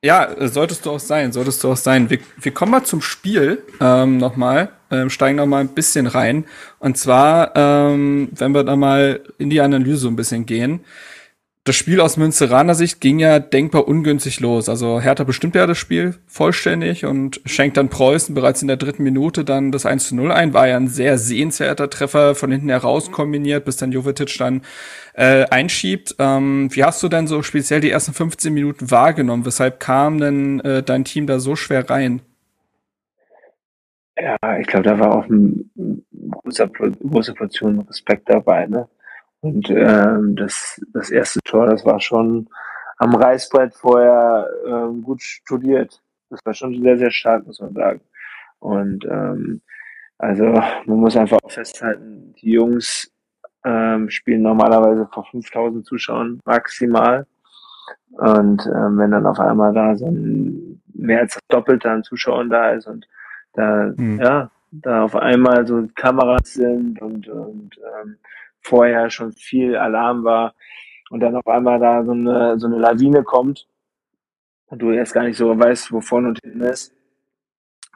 [0.00, 2.08] Ja, solltest du auch sein, solltest du auch sein.
[2.08, 6.44] Wir, wir kommen mal zum Spiel ähm, nochmal, ähm, steigen noch mal ein bisschen rein.
[6.78, 10.80] Und zwar, ähm, wenn wir da mal in die Analyse ein bisschen gehen
[11.66, 14.68] das Spiel aus Münsteraner Sicht ging ja denkbar ungünstig los.
[14.68, 19.02] Also Hertha bestimmt ja das Spiel vollständig und schenkt dann Preußen bereits in der dritten
[19.02, 20.54] Minute dann das 1 zu 0 ein.
[20.54, 24.62] War ja ein sehr sehenswerter Treffer von hinten heraus kombiniert, bis dann Jovetic dann
[25.14, 26.14] äh, einschiebt.
[26.20, 29.44] Ähm, wie hast du denn so speziell die ersten 15 Minuten wahrgenommen?
[29.44, 32.22] Weshalb kam denn äh, dein Team da so schwer rein?
[34.18, 35.70] Ja, ich glaube, da war auch ein
[36.30, 38.66] großer, große Portion Respekt dabei.
[38.66, 38.88] Ne?
[39.40, 42.48] Und ähm, das, das erste Tor, das war schon
[42.98, 46.02] am Reißbrett vorher ähm, gut studiert.
[46.30, 48.00] Das war schon sehr, sehr stark, muss man sagen.
[48.58, 49.60] Und ähm,
[50.18, 53.12] also man muss einfach auch festhalten, die Jungs
[53.64, 57.26] ähm, spielen normalerweise vor 5000 Zuschauern maximal.
[58.12, 62.48] Und ähm, wenn dann auf einmal da so ein mehr als das Doppelte an Zuschauern
[62.48, 63.06] da ist und
[63.56, 64.20] da, mhm.
[64.20, 68.18] ja, da auf einmal so Kameras sind und, und ähm,
[68.60, 70.54] vorher schon viel Alarm war
[71.10, 73.66] und dann auf einmal da so eine, so eine Lawine kommt
[74.66, 76.94] und du erst gar nicht so weißt, wo vorne und hinten ist,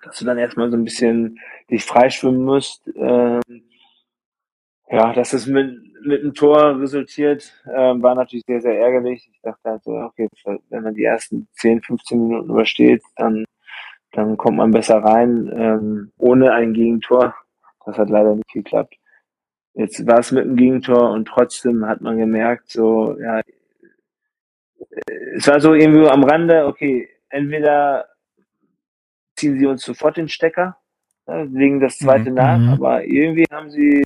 [0.02, 1.38] dass du dann erstmal so ein bisschen
[1.70, 2.88] dich freischwimmen musst.
[2.94, 3.42] Ähm,
[4.88, 9.28] ja, dass es mit, mit einem Tor resultiert, ähm, war natürlich sehr, sehr ärgerlich.
[9.32, 13.44] Ich dachte halt so, okay, wenn man die ersten 10, 15 Minuten übersteht, dann,
[14.12, 17.34] dann kommt man besser rein, ähm, ohne ein Gegentor.
[17.86, 18.96] Das hat leider nicht geklappt.
[19.74, 23.40] Jetzt war es mit dem Gegentor und trotzdem hat man gemerkt, so, ja,
[25.36, 28.06] es war so irgendwo am Rande, okay, entweder
[29.36, 30.76] ziehen sie uns sofort den Stecker,
[31.26, 32.36] ja, legen das zweite mhm.
[32.36, 32.68] nach, mhm.
[32.70, 34.02] aber irgendwie haben sie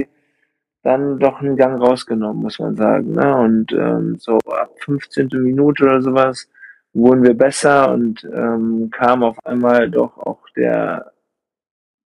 [0.83, 3.13] dann doch einen Gang rausgenommen, muss man sagen.
[3.13, 3.37] Ne?
[3.37, 5.29] Und ähm, so ab 15.
[5.33, 6.47] Minute oder sowas
[6.95, 11.13] wurden wir besser und ähm, kam auf einmal doch auch der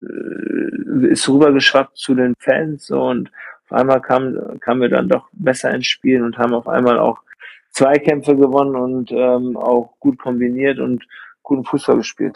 [0.02, 3.30] äh, ist rübergeschwappt zu den Fans so und
[3.66, 7.20] auf einmal kamen kamen wir dann doch besser ins Spiel und haben auf einmal auch
[7.72, 11.06] Zweikämpfe gewonnen und ähm, auch gut kombiniert und
[11.44, 12.36] guten Fußball gespielt.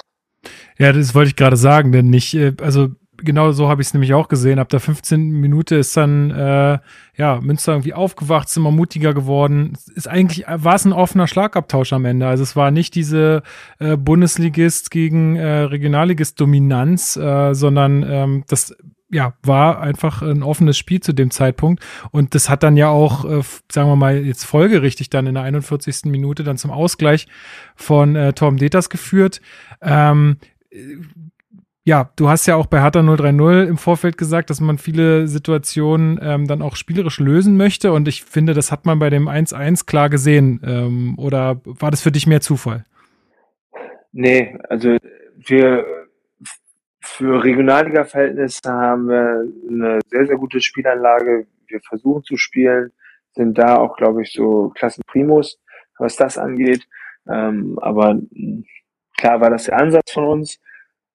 [0.77, 2.89] Ja, das wollte ich gerade sagen, denn nicht, äh, also
[3.23, 4.59] genau so habe ich es nämlich auch gesehen.
[4.59, 5.31] Ab der 15.
[5.31, 6.79] Minute ist dann äh,
[7.17, 9.73] ja Münster irgendwie aufgewacht, sind immer mutiger geworden.
[9.95, 12.27] Ist eigentlich war es ein offener Schlagabtausch am Ende.
[12.27, 13.43] Also es war nicht diese
[13.79, 18.75] äh, Bundesligist gegen äh, Regionalligist Dominanz, äh, sondern ähm, das
[19.11, 21.83] ja, war einfach ein offenes Spiel zu dem Zeitpunkt.
[22.11, 25.43] Und das hat dann ja auch, äh, sagen wir mal, jetzt folgerichtig dann in der
[25.43, 26.05] 41.
[26.05, 27.27] Minute dann zum Ausgleich
[27.75, 29.41] von äh, Torben Deters geführt.
[29.81, 30.37] Ähm,
[31.83, 36.19] ja, du hast ja auch bei Hertha 030 im Vorfeld gesagt, dass man viele Situationen
[36.21, 37.91] ähm, dann auch spielerisch lösen möchte.
[37.91, 40.61] Und ich finde, das hat man bei dem 1-1 klar gesehen.
[40.63, 42.85] Ähm, oder war das für dich mehr Zufall?
[44.11, 44.97] Nee, also
[45.37, 45.85] wir
[47.01, 51.47] für Regionalliga-Verhältnisse haben wir eine sehr, sehr gute Spielanlage.
[51.67, 52.91] Wir versuchen zu spielen,
[53.33, 55.59] sind da auch, glaube ich, so Klassenprimus,
[55.97, 56.87] was das angeht.
[57.27, 58.19] Ähm, aber
[59.17, 60.59] klar war das der Ansatz von uns.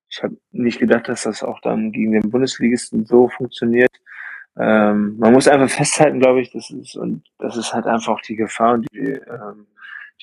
[0.09, 3.92] Ich habe nicht gedacht, dass das auch dann gegen den Bundesligisten so funktioniert.
[4.59, 8.20] Ähm, man muss einfach festhalten, glaube ich, das ist und das ist halt einfach auch
[8.20, 9.66] die Gefahr und die, ähm,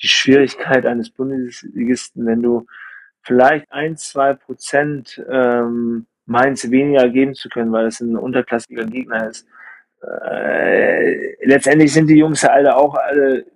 [0.02, 2.66] die Schwierigkeit eines Bundesligisten, wenn du
[3.22, 9.28] vielleicht ein, zwei Prozent ähm, Mainz weniger geben zu können, weil es ein unterklassiger Gegner
[9.28, 9.46] ist.
[10.02, 13.46] Äh, letztendlich sind die Jungs ja alle auch alle äh,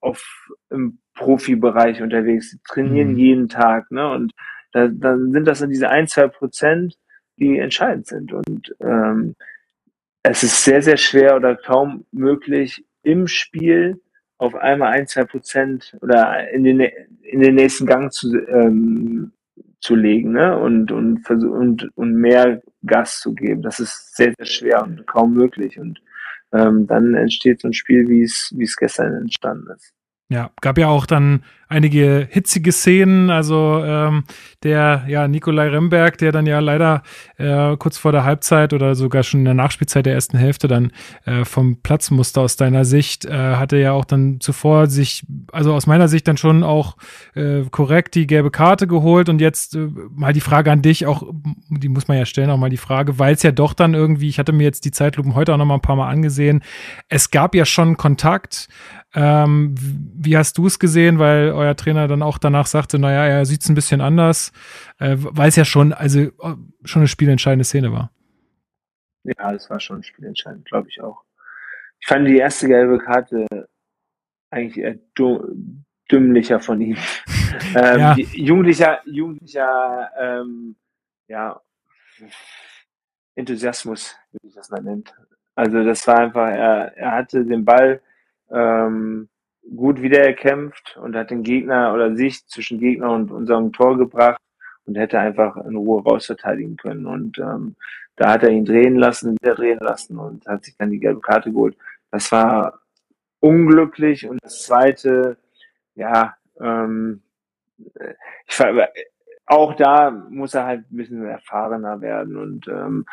[0.00, 3.18] auf im Profibereich unterwegs, die trainieren mhm.
[3.18, 4.10] jeden Tag, ne?
[4.10, 4.32] Und
[4.72, 6.98] da, dann sind das dann diese ein, zwei Prozent,
[7.36, 8.32] die entscheidend sind.
[8.32, 9.34] Und ähm,
[10.22, 14.00] es ist sehr, sehr schwer oder kaum möglich im Spiel
[14.38, 16.80] auf einmal ein, zwei Prozent oder in den,
[17.22, 19.32] in den nächsten Gang zu, ähm,
[19.80, 20.58] zu legen ne?
[20.58, 23.62] und, und, und, und mehr Gas zu geben.
[23.62, 25.78] Das ist sehr, sehr schwer und kaum möglich.
[25.78, 26.00] Und
[26.52, 29.92] ähm, dann entsteht so ein Spiel, wie es, wie es gestern entstanden ist.
[30.32, 33.28] Ja, gab ja auch dann einige hitzige Szenen.
[33.28, 34.24] Also ähm,
[34.62, 37.02] der, ja, Nikolai Remberg, der dann ja leider
[37.36, 40.92] äh, kurz vor der Halbzeit oder sogar schon in der Nachspielzeit der ersten Hälfte dann
[41.26, 45.74] äh, vom Platz musste aus deiner Sicht, äh, hatte ja auch dann zuvor sich, also
[45.74, 46.96] aus meiner Sicht dann schon auch
[47.34, 49.28] äh, korrekt die gelbe Karte geholt.
[49.28, 51.24] Und jetzt äh, mal die Frage an dich, auch,
[51.68, 54.30] die muss man ja stellen, auch mal die Frage, weil es ja doch dann irgendwie,
[54.30, 56.62] ich hatte mir jetzt die Zeitlupen heute auch noch mal ein paar Mal angesehen,
[57.10, 58.70] es gab ja schon Kontakt.
[59.14, 61.18] Ähm, wie hast du es gesehen?
[61.18, 64.52] Weil euer Trainer dann auch danach sagte, naja, er sieht es ein bisschen anders,
[64.98, 66.30] äh, weil es ja schon, also äh,
[66.84, 68.10] schon eine spielentscheidende Szene war.
[69.24, 71.22] Ja, es war schon spielentscheidend, glaube ich auch.
[72.00, 73.46] Ich fand die erste gelbe Karte
[74.50, 74.96] eigentlich eher
[76.10, 76.96] dümmlicher von ihm.
[77.76, 78.16] ähm, ja.
[78.16, 80.76] Jugendlicher, jugendlicher, ähm,
[81.28, 81.60] ja,
[83.34, 85.14] Enthusiasmus, wie ich das mal nennt.
[85.54, 88.00] Also das war einfach, er, er hatte den Ball
[88.52, 89.28] ähm,
[89.76, 94.40] gut wiedererkämpft und hat den Gegner oder sich zwischen Gegner und unserem Tor gebracht
[94.84, 97.06] und hätte einfach in Ruhe rausverteidigen können.
[97.06, 97.76] Und ähm,
[98.16, 101.20] da hat er ihn drehen lassen, wieder drehen lassen und hat sich dann die gelbe
[101.20, 101.76] Karte geholt.
[102.10, 102.80] Das war
[103.40, 104.28] unglücklich.
[104.28, 105.36] Und das zweite,
[105.94, 107.22] ja, ähm,
[108.46, 108.60] ich,
[109.46, 112.36] auch da muss er halt ein bisschen erfahrener werden.
[112.36, 113.06] Und ähm,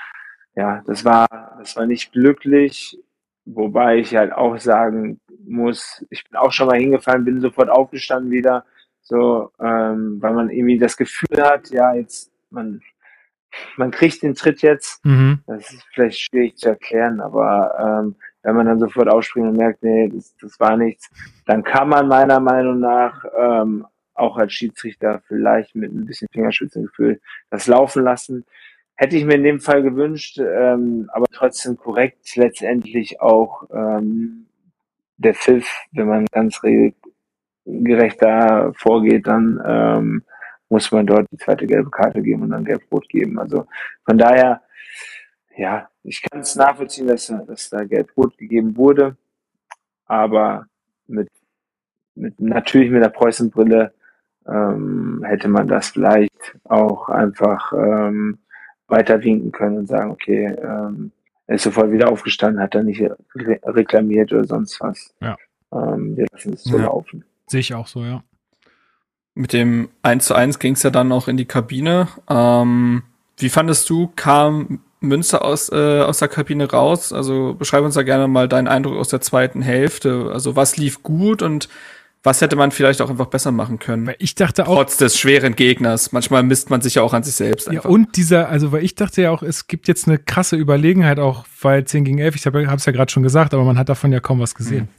[0.55, 1.27] ja, das war,
[1.59, 2.97] das war nicht glücklich.
[3.53, 8.31] Wobei ich halt auch sagen muss, ich bin auch schon mal hingefallen, bin sofort aufgestanden
[8.31, 8.65] wieder,
[9.01, 12.81] so, ähm, weil man irgendwie das Gefühl hat, ja, jetzt, man,
[13.75, 15.03] man kriegt den Tritt jetzt.
[15.03, 15.39] Mhm.
[15.47, 19.81] Das ist vielleicht schwierig zu erklären, aber ähm, wenn man dann sofort aufspringt und merkt,
[19.83, 21.09] nee, das, das war nichts,
[21.45, 27.19] dann kann man meiner Meinung nach ähm, auch als Schiedsrichter vielleicht mit ein bisschen Fingerschützengefühl
[27.49, 28.45] das laufen lassen.
[28.99, 34.45] Hätte ich mir in dem Fall gewünscht, ähm, aber trotzdem korrekt letztendlich auch ähm,
[35.15, 40.23] der Pfiff, wenn man ganz regelgerecht da vorgeht, dann ähm,
[40.67, 43.39] muss man dort die zweite gelbe Karte geben und dann gelb-rot geben.
[43.39, 43.67] Also
[44.03, 44.63] von daher,
[45.55, 49.15] ja, ich kann es nachvollziehen, dass, dass da gelb-rot gegeben wurde,
[50.07, 50.65] aber
[51.07, 51.29] mit,
[52.15, 53.93] mit natürlich mit der Preußenbrille
[54.45, 58.39] ähm, hätte man das vielleicht auch einfach ähm,
[58.89, 61.11] weiter winken können und sagen, okay, ähm,
[61.47, 65.13] er ist sofort wieder aufgestanden, hat er nicht re reklamiert oder sonst was.
[65.21, 65.35] Ja.
[65.73, 66.85] Ähm, wir lassen es so ja.
[66.85, 67.25] laufen.
[67.47, 68.23] Sehe ich auch so, ja.
[69.33, 72.07] Mit dem 1 zu 1 ging es ja dann auch in die Kabine.
[72.29, 73.03] Ähm,
[73.37, 77.13] wie fandest du, kam Münster aus, äh, aus der Kabine raus?
[77.13, 80.29] Also beschreib uns da gerne mal deinen Eindruck aus der zweiten Hälfte.
[80.33, 81.69] Also was lief gut und
[82.23, 84.05] was hätte man vielleicht auch einfach besser machen können?
[84.07, 84.75] Weil ich dachte auch.
[84.75, 86.11] Trotz des schweren Gegners.
[86.11, 87.69] Manchmal misst man sich ja auch an sich selbst.
[87.69, 87.85] Einfach.
[87.85, 91.19] Ja, und dieser, also, weil ich dachte ja auch, es gibt jetzt eine krasse Überlegenheit
[91.19, 93.87] auch, weil 10 gegen 11, ich habe es ja gerade schon gesagt, aber man hat
[93.87, 94.89] davon ja kaum was gesehen.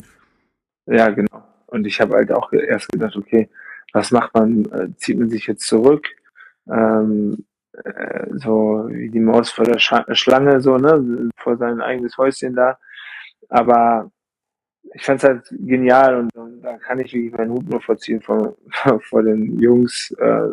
[0.86, 1.42] Ja, genau.
[1.66, 3.48] Und ich habe halt auch erst gedacht, okay,
[3.92, 4.64] was macht man?
[4.72, 6.06] Äh, zieht man sich jetzt zurück?
[6.70, 7.44] Ähm,
[7.84, 12.54] äh, so wie die Maus vor der Sch Schlange, so, ne, vor sein eigenes Häuschen
[12.54, 12.78] da.
[13.48, 14.10] Aber
[14.94, 18.56] ich fand's halt genial und, und da kann ich wirklich meinen Hut nur vorziehen vor,
[19.08, 20.50] vor den Jungs, äh,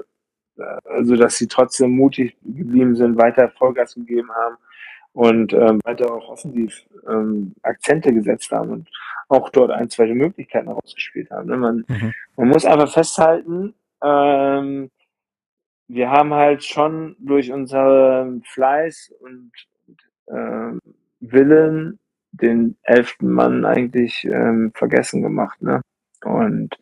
[0.86, 4.58] also dass sie trotzdem mutig geblieben sind, weiter Vollgas gegeben haben
[5.14, 8.90] und ähm, weiter auch offensiv ähm, Akzente gesetzt haben und
[9.30, 11.50] auch dort ein, zwei Möglichkeiten herausgespielt haben.
[11.50, 11.58] Ne?
[11.58, 12.14] Man, mhm.
[12.38, 14.90] man muss einfach festhalten, ähm,
[15.88, 19.52] wir haben halt schon durch unseren Fleiß und
[20.28, 20.78] äh,
[21.20, 22.00] Willen
[22.32, 25.62] den elften Mann eigentlich ähm, vergessen gemacht.
[25.62, 25.82] Ne?
[26.26, 26.76] Und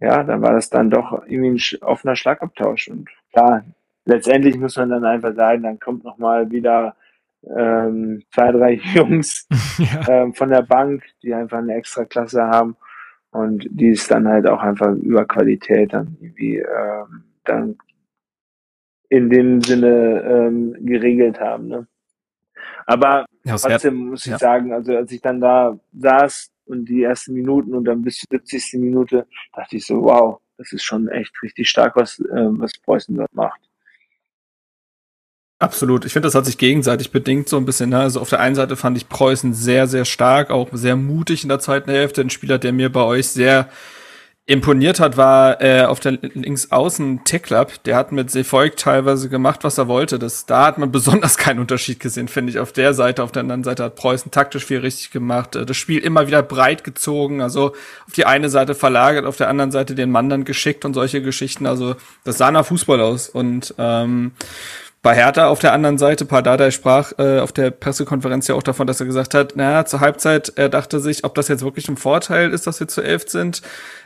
[0.00, 2.88] ja, dann war das dann doch irgendwie ein offener Schlagabtausch.
[2.88, 3.64] Und klar,
[4.04, 6.96] letztendlich muss man dann einfach sagen, dann kommt nochmal wieder
[7.56, 9.48] ähm, zwei, drei Jungs
[9.78, 10.08] ja.
[10.08, 12.76] ähm, von der Bank, die einfach eine extra Klasse haben
[13.30, 17.76] und die es dann halt auch einfach über Qualität dann irgendwie ähm, dann
[19.08, 21.68] in dem Sinne ähm, geregelt haben.
[21.68, 21.86] Ne?
[22.86, 24.38] Aber ja, trotzdem muss ich ja.
[24.38, 28.28] sagen, also als ich dann da saß und die ersten Minuten und dann bis zur
[28.30, 28.80] 70.
[28.80, 33.16] Minute, dachte ich so, wow, das ist schon echt richtig stark, was, äh, was Preußen
[33.16, 33.60] dort macht.
[35.58, 36.04] Absolut.
[36.04, 37.90] Ich finde, das hat sich gegenseitig bedingt so ein bisschen.
[37.90, 38.00] Ne?
[38.00, 41.48] Also auf der einen Seite fand ich Preußen sehr, sehr stark, auch sehr mutig in
[41.48, 42.20] der zweiten Hälfte.
[42.20, 43.68] Ein Spieler, der mir bei euch sehr
[44.44, 47.84] imponiert hat, war äh, auf der Linksaußen Teklab.
[47.84, 50.18] Der hat mit Sefolk teilweise gemacht, was er wollte.
[50.18, 52.58] Das, da hat man besonders keinen Unterschied gesehen, finde ich.
[52.58, 55.54] Auf der Seite, auf der anderen Seite hat Preußen taktisch viel richtig gemacht.
[55.54, 57.68] Äh, das Spiel immer wieder breit gezogen, also
[58.06, 61.22] auf die eine Seite verlagert, auf der anderen Seite den Mann dann geschickt und solche
[61.22, 61.66] Geschichten.
[61.66, 63.28] Also das sah nach Fußball aus.
[63.28, 64.32] Und ähm,
[65.02, 68.86] bei Hertha auf der anderen Seite, Pardadei sprach äh, auf der Pressekonferenz ja auch davon,
[68.86, 71.96] dass er gesagt hat, naja, zur Halbzeit, er dachte sich, ob das jetzt wirklich ein
[71.96, 73.62] Vorteil ist, dass wir zu elf sind,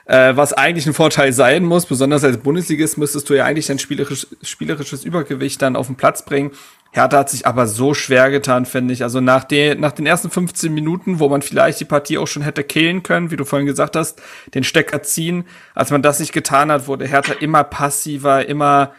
[0.07, 3.79] äh, was eigentlich ein Vorteil sein muss, besonders als Bundesligist müsstest du ja eigentlich dein
[3.79, 6.53] spielerisch, spielerisches Übergewicht dann auf den Platz bringen.
[6.93, 9.03] Hertha hat sich aber so schwer getan, finde ich.
[9.03, 12.41] Also nach, den nach den ersten 15 Minuten, wo man vielleicht die Partie auch schon
[12.41, 14.23] hätte killen können, wie du vorhin gesagt hast,
[14.55, 15.45] den Stecker ziehen,
[15.75, 18.93] als man das nicht getan hat, wurde Hertha immer passiver, immer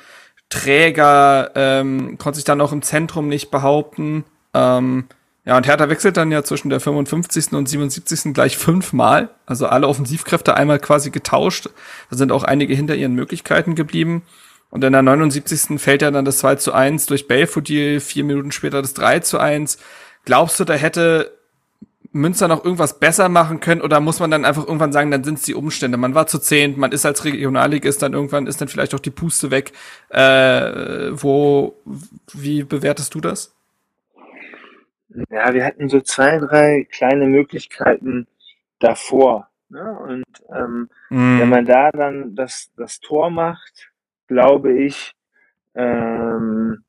[0.50, 4.24] träger, ähm, konnte sich dann auch im Zentrum nicht behaupten.
[4.54, 5.06] Ähm,
[5.46, 7.54] ja, und Hertha wechselt dann ja zwischen der 55.
[7.54, 8.34] und 77.
[8.34, 9.30] gleich fünfmal.
[9.46, 11.70] Also alle Offensivkräfte einmal quasi getauscht.
[12.10, 14.24] Da sind auch einige hinter ihren Möglichkeiten geblieben.
[14.70, 15.80] Und in der 79.
[15.80, 19.40] fällt ja dann das 2 zu 1 durch Belfodil, vier Minuten später das 3 zu
[19.40, 19.78] 1.
[20.26, 21.37] Glaubst du, da hätte
[22.12, 25.40] Münster noch irgendwas besser machen können oder muss man dann einfach irgendwann sagen, dann sind
[25.40, 25.98] es die Umstände.
[25.98, 29.12] Man war zu zehnt, man ist als Regionalligist, dann irgendwann ist dann vielleicht auch die
[29.12, 29.72] Puste weg.
[30.10, 31.76] Äh, wo,
[32.34, 33.56] wie bewertest du das?
[35.30, 38.28] Ja, wir hatten so zwei, drei kleine Möglichkeiten
[38.80, 39.50] davor.
[39.70, 40.00] Ne?
[40.00, 41.40] Und ähm, mm.
[41.40, 43.92] wenn man da dann das, das Tor macht,
[44.28, 45.16] glaube ich,
[45.76, 46.84] ähm,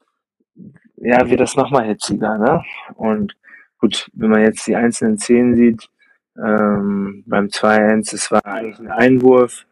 [0.97, 2.39] ja, wird das nochmal hitziger.
[2.39, 2.63] Ne?
[2.95, 3.37] Und
[3.79, 5.89] Gut, wenn man jetzt die einzelnen Szenen sieht,
[6.37, 9.67] ähm, beim 2-1, es war eigentlich ein Einwurf,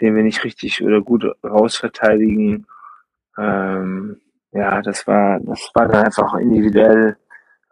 [0.00, 2.66] den wir nicht richtig oder gut rausverteidigen.
[3.38, 4.20] Ähm,
[4.52, 7.16] ja, das war, das war dann einfach individuell,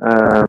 [0.00, 0.46] ähm,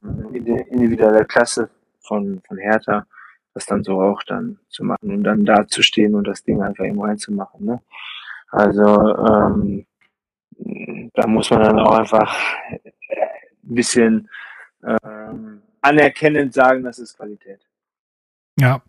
[0.69, 1.69] individuelle Klasse
[1.99, 3.05] von, von Hertha,
[3.53, 6.61] das dann so auch dann zu machen und dann da zu stehen und das Ding
[6.61, 7.65] einfach eben reinzumachen.
[7.65, 7.81] Ne?
[8.49, 9.85] Also ähm,
[11.13, 12.37] da muss man dann auch einfach
[12.73, 12.79] ein
[13.63, 14.29] bisschen
[14.85, 17.59] ähm, anerkennend sagen, das ist Qualität.
[18.59, 18.81] Ja.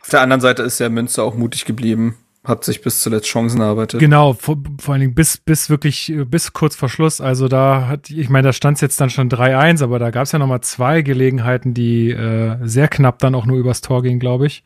[0.00, 3.60] Auf der anderen Seite ist ja Münster auch mutig geblieben, hat sich bis zuletzt Chancen
[3.60, 4.00] erarbeitet.
[4.00, 7.20] Genau, vor, vor allen Dingen bis, bis wirklich, bis kurz vor Schluss.
[7.20, 10.24] Also da hat, ich meine, da stand es jetzt dann schon 3-1, aber da gab
[10.24, 14.20] es ja nochmal zwei Gelegenheiten, die äh, sehr knapp dann auch nur übers Tor gingen,
[14.20, 14.64] glaube ich.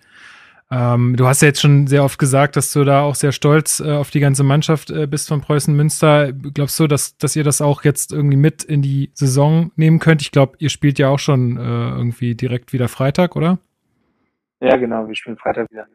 [0.68, 3.78] Ähm, du hast ja jetzt schon sehr oft gesagt, dass du da auch sehr stolz
[3.78, 6.32] äh, auf die ganze Mannschaft äh, bist von Preußen Münster.
[6.32, 10.22] Glaubst du, dass, dass ihr das auch jetzt irgendwie mit in die Saison nehmen könnt?
[10.22, 13.58] Ich glaube, ihr spielt ja auch schon äh, irgendwie direkt wieder Freitag, oder?
[14.60, 15.86] Ja, genau, wir spielen Freitag wieder.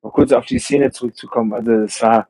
[0.00, 1.52] Um kurz auf die Szene zurückzukommen.
[1.52, 2.28] Also es war,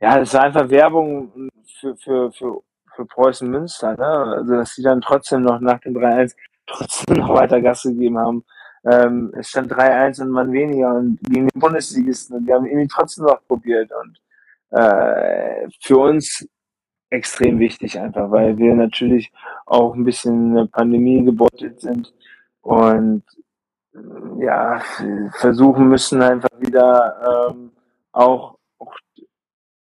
[0.00, 2.62] ja, es war einfach Werbung für, für, für,
[2.96, 4.06] für Preußen Münster, ne?
[4.06, 6.34] Also dass sie dann trotzdem noch nach dem 3-1
[6.66, 8.44] trotzdem noch weiter Gas gegeben haben
[8.84, 12.88] ähm, es stand 3-1 und man weniger und gegen den Bundesligisten und wir haben irgendwie
[12.88, 14.20] trotzdem noch probiert und
[14.78, 16.46] äh, für uns
[17.10, 19.32] extrem wichtig einfach, weil wir natürlich
[19.66, 22.12] auch ein bisschen Pandemie gebeutelt sind
[22.60, 23.22] und
[24.38, 24.82] ja,
[25.38, 27.70] versuchen müssen einfach wieder ähm,
[28.12, 28.96] auch, auch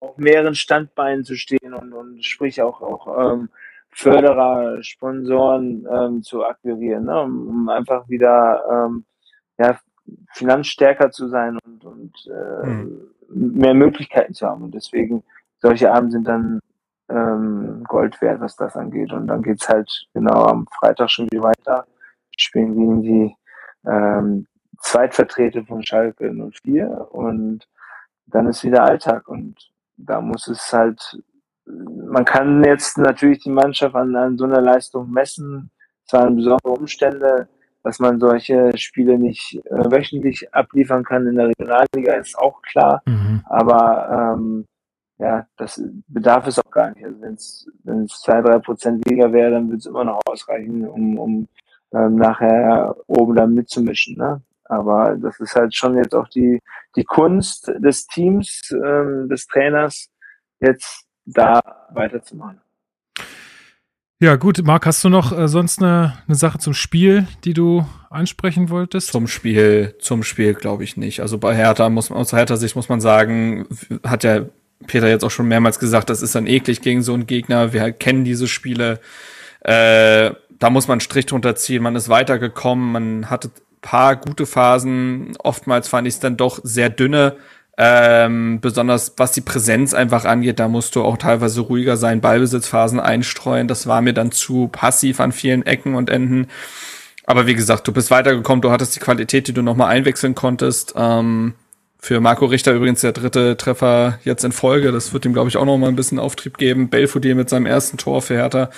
[0.01, 3.49] auf mehreren Standbeinen zu stehen und, und sprich auch, auch ähm,
[3.95, 7.21] Förderer, Sponsoren ähm, zu akquirieren, ne?
[7.21, 9.05] um, um einfach wieder ähm,
[9.57, 9.79] ja,
[10.33, 13.11] finanzstärker zu sein und, und äh, mhm.
[13.29, 14.63] mehr Möglichkeiten zu haben.
[14.63, 15.23] Und deswegen,
[15.59, 16.59] solche Abend sind dann
[17.09, 19.13] ähm, Gold wert, was das angeht.
[19.13, 21.85] Und dann geht's halt genau am Freitag schon wieder weiter.
[22.35, 23.35] Spielen gegen die
[23.85, 24.47] ähm,
[24.79, 27.67] Zweitvertreter von Schalke 04 und
[28.25, 31.21] dann ist wieder Alltag und da muss es halt,
[31.65, 35.71] man kann jetzt natürlich die Mannschaft an, an so einer Leistung messen,
[36.05, 37.47] zwar in besonderen Umstände,
[37.83, 43.01] dass man solche Spiele nicht äh, wöchentlich abliefern kann in der Regionalliga, ist auch klar.
[43.05, 43.41] Mhm.
[43.45, 44.65] Aber ähm,
[45.17, 47.05] ja, das bedarf es auch gar nicht.
[47.05, 51.17] Also wenn es zwei, drei Prozent weniger wäre, dann würde es immer noch ausreichen, um,
[51.17, 51.47] um
[51.93, 54.17] ähm, nachher oben dann mitzumischen.
[54.17, 54.41] Ne?
[54.65, 56.59] Aber das ist halt schon jetzt auch die,
[56.95, 60.09] die Kunst des Teams, ähm, des Trainers,
[60.59, 61.61] jetzt da
[61.93, 62.59] weiterzumachen.
[64.19, 67.85] Ja, gut, Marc, hast du noch äh, sonst eine, eine Sache zum Spiel, die du
[68.09, 69.11] ansprechen wolltest?
[69.11, 71.19] Zum Spiel, zum Spiel glaube ich nicht.
[71.19, 73.67] Also bei Hertha muss man, aus Hertha Sicht muss man sagen,
[74.05, 74.45] hat ja
[74.87, 77.73] Peter jetzt auch schon mehrmals gesagt, das ist dann eklig gegen so einen Gegner.
[77.73, 79.01] Wir kennen diese Spiele.
[79.59, 81.83] Äh, da muss man einen Strich drunter ziehen.
[81.83, 83.51] Man ist weitergekommen, man hatte
[83.81, 85.35] paar gute Phasen.
[85.39, 87.35] Oftmals fand ich es dann doch sehr dünne.
[87.75, 92.99] Ähm, besonders was die Präsenz einfach angeht, da musst du auch teilweise ruhiger sein, Ballbesitzphasen
[92.99, 93.67] einstreuen.
[93.67, 96.47] Das war mir dann zu passiv an vielen Ecken und Enden.
[97.25, 100.93] Aber wie gesagt, du bist weitergekommen, du hattest die Qualität, die du nochmal einwechseln konntest.
[100.95, 101.55] Ähm,
[101.97, 104.91] für Marco Richter übrigens der dritte Treffer jetzt in Folge.
[104.91, 106.89] Das wird ihm, glaube ich, auch noch mal ein bisschen Auftrieb geben.
[106.89, 108.69] Belfodil mit seinem ersten Tor für Hertha.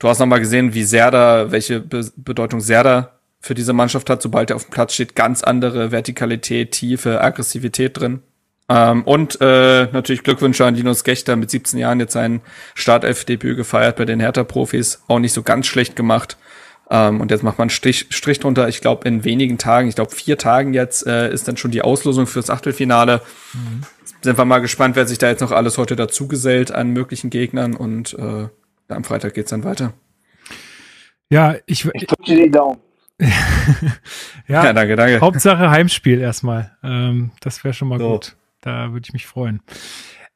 [0.00, 4.22] Du hast noch mal gesehen, wie Serda, welche Be Bedeutung Serda für diese Mannschaft hat,
[4.22, 8.22] sobald er auf dem Platz steht, ganz andere Vertikalität, Tiefe, Aggressivität drin.
[8.68, 12.42] Ähm, und äh, natürlich Glückwünsche an Linus Gechter mit 17 Jahren jetzt sein
[12.74, 15.02] Startelf-Debüt gefeiert bei den Hertha-Profis.
[15.08, 16.36] Auch nicht so ganz schlecht gemacht.
[16.90, 18.68] Ähm, und jetzt macht man einen Strich, Strich drunter.
[18.68, 21.82] Ich glaube, in wenigen Tagen, ich glaube vier Tagen jetzt, äh, ist dann schon die
[21.82, 23.22] Auslosung fürs Achtelfinale.
[23.54, 23.82] Mhm.
[24.20, 27.30] Sind wir mal gespannt, wer sich da jetzt noch alles heute dazu gesellt an möglichen
[27.30, 27.74] Gegnern.
[27.74, 28.48] Und äh,
[28.88, 29.94] am Freitag geht's dann weiter.
[31.30, 32.80] Ja, ich, ich drücke dir die Daumen.
[34.46, 35.20] ja, ja, danke, danke.
[35.20, 36.72] Hauptsache Heimspiel erstmal.
[36.82, 38.12] Ähm, das wäre schon mal so.
[38.12, 38.36] gut.
[38.60, 39.60] Da würde ich mich freuen.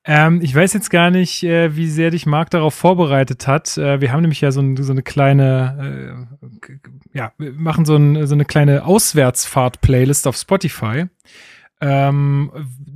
[0.05, 3.79] Ähm, ich weiß jetzt gar nicht, äh, wie sehr dich Marc darauf vorbereitet hat.
[3.79, 7.95] Äh, wir haben nämlich ja so, ein, so eine kleine, äh, ja, wir machen so,
[7.95, 11.07] ein, so eine kleine Auswärtsfahrt-Playlist auf Spotify.
[11.83, 12.53] Ähm,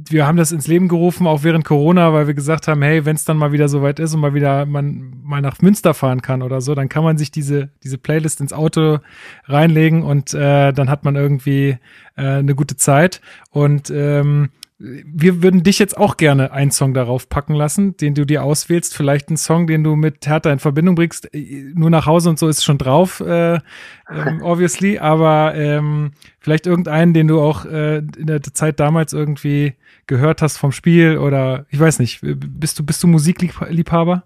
[0.09, 3.17] wir haben das ins Leben gerufen, auch während Corona, weil wir gesagt haben, hey, wenn
[3.17, 6.41] es dann mal wieder soweit ist und mal wieder man mal nach Münster fahren kann
[6.41, 9.01] oder so, dann kann man sich diese, diese Playlist ins Auto
[9.47, 11.79] reinlegen und äh, dann hat man irgendwie
[12.17, 13.21] äh, eine gute Zeit.
[13.51, 18.27] Und ähm, wir würden dich jetzt auch gerne einen Song darauf packen lassen, den du
[18.27, 18.95] dir auswählst.
[18.95, 21.33] Vielleicht einen Song, den du mit Hertha in Verbindung bringst.
[21.35, 23.63] Äh, nur nach Hause und so ist schon drauf, äh, ähm,
[24.43, 24.99] obviously.
[24.99, 29.75] Aber ähm, vielleicht irgendeinen, den du auch äh, in der Zeit damals irgendwie
[30.07, 32.21] gehört hast vom Spiel oder ich weiß nicht.
[32.23, 34.25] Bist du, bist du Musikliebhaber?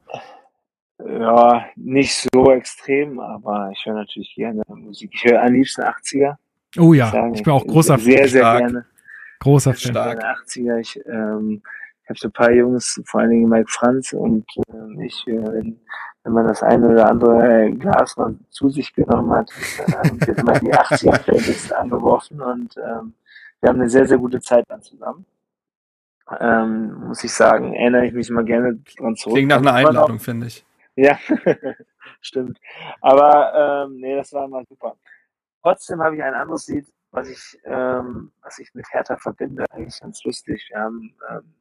[0.99, 5.11] Ja, nicht so extrem, aber ich höre natürlich gerne Musik.
[5.15, 6.35] Ich höre am liebsten 80er.
[6.79, 8.85] Oh ja, ich bin auch großer Sehr, sehr gerne.
[9.41, 9.93] Großer Fan.
[9.93, 10.23] Stark.
[10.23, 10.79] 80er.
[10.79, 11.63] Ich, ähm,
[12.03, 15.43] ich habe so ein paar Jungs, vor allen Dingen Mike Franz und äh, ich, äh,
[15.43, 15.81] wenn,
[16.23, 19.51] wenn man das eine oder andere Glas mal zu sich genommen hat,
[19.87, 23.15] äh, wird immer die 80er Playlist angeworfen und ähm,
[23.61, 25.27] wir haben eine sehr, sehr gute Zeit dann zusammen.
[26.39, 29.35] Ähm, muss ich sagen, erinnere ich mich mal gerne dran zurück.
[29.35, 30.65] Klingt nach einer Einladung, finde ich.
[30.95, 31.19] Ja,
[32.21, 32.59] stimmt.
[33.01, 34.97] Aber ähm, nee, das war mal super.
[35.63, 40.01] Trotzdem habe ich ein anderes Lied, was ich, ähm, was ich mit Hertha verbinde, eigentlich
[40.01, 40.69] ganz lustig.
[40.71, 41.55] Wir haben ähm,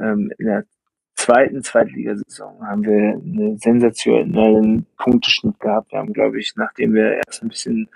[0.00, 0.64] ähm, in der
[1.14, 5.92] zweiten Zweitligasaison haben wir einen sensationellen Punkteschnitt gehabt.
[5.92, 7.88] Wir haben, glaube ich, nachdem wir erst ein bisschen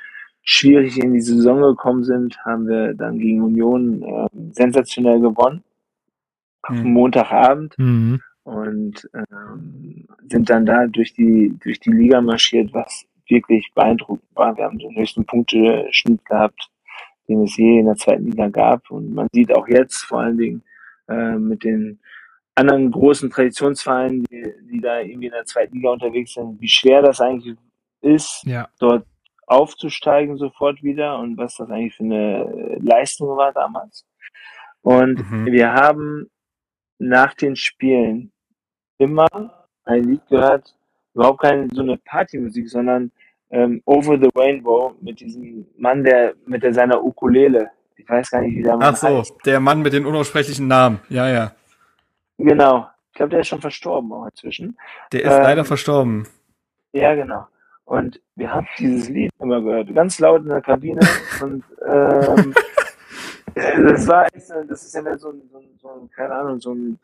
[0.42, 5.62] schwierig in die Saison gekommen sind, haben wir dann gegen Union ähm, sensationell gewonnen.
[6.68, 6.92] Mhm.
[6.92, 7.78] Montagabend.
[7.78, 8.20] Mhm.
[8.44, 14.56] Und ähm, sind dann da durch die, durch die Liga marschiert, was wirklich beeindruckend war.
[14.56, 16.68] Wir haben den höchsten Punkteschnitt gehabt,
[17.28, 18.90] den es je in der zweiten Liga gab.
[18.90, 20.62] Und man sieht auch jetzt vor allen Dingen
[21.08, 22.00] äh, mit den
[22.54, 27.02] anderen großen Traditionsvereinen, die, die da irgendwie in der zweiten Liga unterwegs sind, wie schwer
[27.02, 27.56] das eigentlich
[28.02, 28.68] ist, ja.
[28.78, 29.06] dort
[29.46, 34.06] aufzusteigen sofort wieder und was das eigentlich für eine Leistung war damals.
[34.82, 35.46] Und mhm.
[35.46, 36.30] wir haben
[36.98, 38.32] nach den Spielen
[38.98, 39.28] immer
[39.84, 40.74] ein Lied gehört,
[41.14, 43.10] überhaupt keine so eine Partymusik, sondern
[43.50, 47.70] ähm, Over the Rainbow mit diesem Mann, der mit der seiner Ukulele.
[47.96, 49.34] Ich weiß gar nicht, wie der Mann Ach so, heißt.
[49.44, 51.00] der Mann mit den unaussprechlichen Namen.
[51.08, 51.52] Ja, ja.
[52.38, 52.88] Genau.
[53.10, 54.76] Ich glaube, der ist schon verstorben auch inzwischen.
[55.12, 56.26] Der ist ähm, leider verstorben.
[56.92, 57.46] Ja, genau.
[57.84, 61.00] Und wir haben dieses Lied immer gehört, ganz laut in der Kabine.
[61.42, 62.54] und ähm,
[63.54, 66.72] das war das ist ja mehr so ein, so ein, so ein keine Ahnung, so
[66.72, 66.98] ein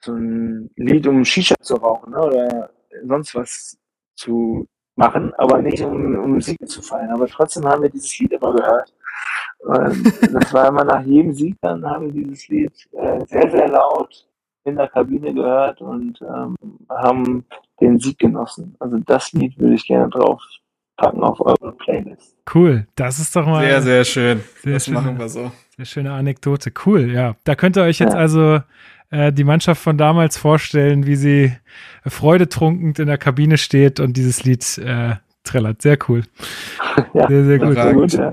[0.00, 2.18] so ein Lied, um Shisha zu rauchen ne?
[2.18, 2.70] oder
[3.06, 3.78] sonst was
[4.16, 7.10] zu machen, aber nicht um, um Siege zu feiern.
[7.10, 8.92] Aber trotzdem haben wir dieses Lied immer gehört.
[9.60, 13.68] Und das war immer nach jedem Sieg, dann haben wir dieses Lied äh, sehr, sehr
[13.68, 14.26] laut
[14.64, 16.56] in der Kabine gehört und ähm,
[16.90, 17.44] haben
[17.80, 18.76] den Sieg genossen.
[18.78, 20.42] Also das Lied würde ich gerne drauf
[20.96, 22.36] packen auf eure Playlist.
[22.52, 23.64] Cool, das ist doch mal.
[23.64, 24.42] Sehr, sehr schön.
[24.62, 25.50] Sehr das schöne, machen wir so.
[25.76, 26.72] Sehr schöne Anekdote.
[26.84, 27.36] Cool, ja.
[27.44, 28.18] Da könnt ihr euch jetzt ja.
[28.18, 28.60] also
[29.10, 31.56] äh, die Mannschaft von damals vorstellen, wie sie
[32.06, 35.82] freudetrunkend in der Kabine steht und dieses Lied äh, trällert.
[35.82, 36.22] Sehr cool.
[37.14, 37.74] ja, sehr, sehr gut.
[37.74, 38.32] Sehr gut ja.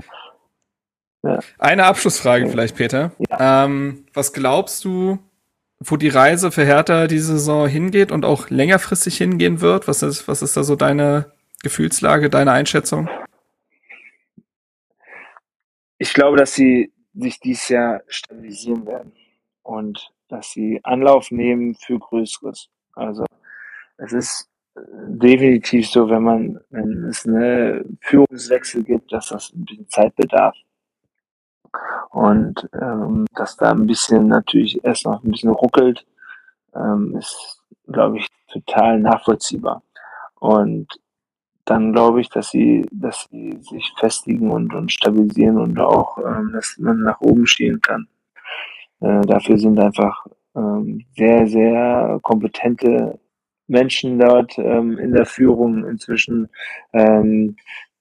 [1.26, 1.40] Ja.
[1.58, 3.12] Eine Abschlussfrage vielleicht, Peter.
[3.38, 5.18] Ähm, was glaubst du,
[5.80, 9.88] wo die Reise für Hertha diese Saison hingeht und auch längerfristig hingehen wird?
[9.88, 13.08] Was ist, was ist da so deine Gefühlslage, deine Einschätzung?
[15.98, 19.12] Ich glaube, dass sie sich dieses Jahr stabilisieren werden
[19.62, 22.68] und dass sie Anlauf nehmen für Größeres.
[22.94, 23.24] Also
[23.98, 24.48] es ist
[25.08, 30.54] definitiv so, wenn man, wenn es eine Führungswechsel gibt, dass das ein bisschen Zeit bedarf.
[32.10, 36.06] Und ähm, dass da ein bisschen natürlich erst noch ein bisschen ruckelt,
[36.74, 39.82] ähm, ist, glaube ich, total nachvollziehbar.
[40.40, 40.88] Und
[41.64, 46.52] dann glaube ich, dass sie, dass sie sich festigen und, und stabilisieren und auch, ähm,
[46.52, 48.08] dass man nach oben stehen kann.
[49.00, 53.18] Äh, dafür sind einfach ähm, sehr, sehr kompetente
[53.68, 56.48] Menschen dort ähm, in der Führung inzwischen,
[56.92, 57.56] ähm,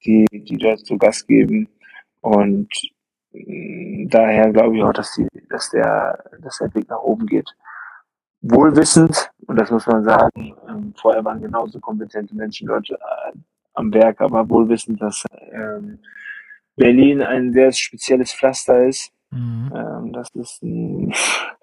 [0.05, 1.67] die, die dort zu Gast geben.
[2.21, 2.69] Und
[3.33, 7.49] äh, daher glaube ich auch, dass die, dass der, dass der Weg nach oben geht.
[8.41, 12.95] Wohlwissend, und das muss man sagen, ähm, vorher waren genauso kompetente Menschen dort äh,
[13.73, 15.99] am Werk, aber wohlwissend, dass ähm,
[16.75, 19.11] Berlin ein sehr spezielles Pflaster ist.
[19.35, 19.71] Mhm.
[19.75, 21.13] Ähm, dass es ein,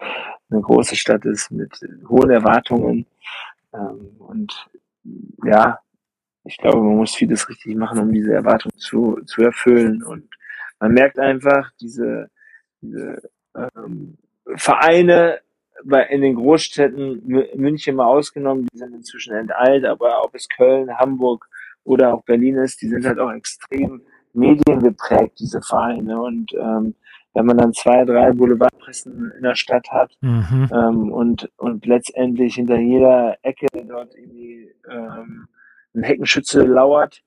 [0.49, 1.73] eine große Stadt ist mit
[2.07, 3.05] hohen Erwartungen.
[3.73, 4.69] Ähm, und
[5.43, 5.79] ja,
[6.45, 10.03] ich glaube, man muss vieles richtig machen, um diese Erwartungen zu, zu erfüllen.
[10.03, 10.29] Und
[10.79, 12.29] man merkt einfach, diese,
[12.81, 14.17] diese ähm,
[14.55, 15.39] Vereine
[15.83, 17.23] bei, in den Großstädten,
[17.55, 21.47] München mal ausgenommen, die sind inzwischen enteilt, aber ob es Köln, Hamburg
[21.83, 24.01] oder auch Berlin ist, die sind halt auch extrem
[24.33, 26.21] mediengeprägt, diese Vereine.
[26.21, 26.95] Und ähm,
[27.33, 30.69] wenn man dann zwei, drei Boulevardpressen in der Stadt hat mhm.
[30.71, 35.47] ähm, und, und letztendlich hinter jeder Ecke dort irgendwie ähm,
[35.95, 37.21] ein Heckenschütze lauert,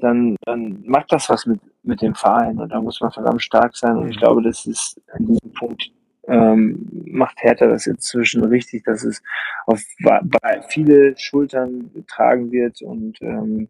[0.00, 3.76] dann, dann macht das was mit, mit dem Verein und da muss man verdammt stark
[3.76, 3.96] sein.
[3.96, 5.90] Und ich glaube, das ist an diesem Punkt
[6.28, 9.22] ähm, macht Hertha das inzwischen richtig, dass es
[9.66, 13.68] auf bei viele Schultern getragen wird und ähm,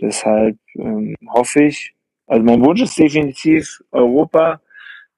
[0.00, 1.94] deshalb ähm, hoffe ich,
[2.26, 4.60] also mein Wunsch ist definitiv Europa,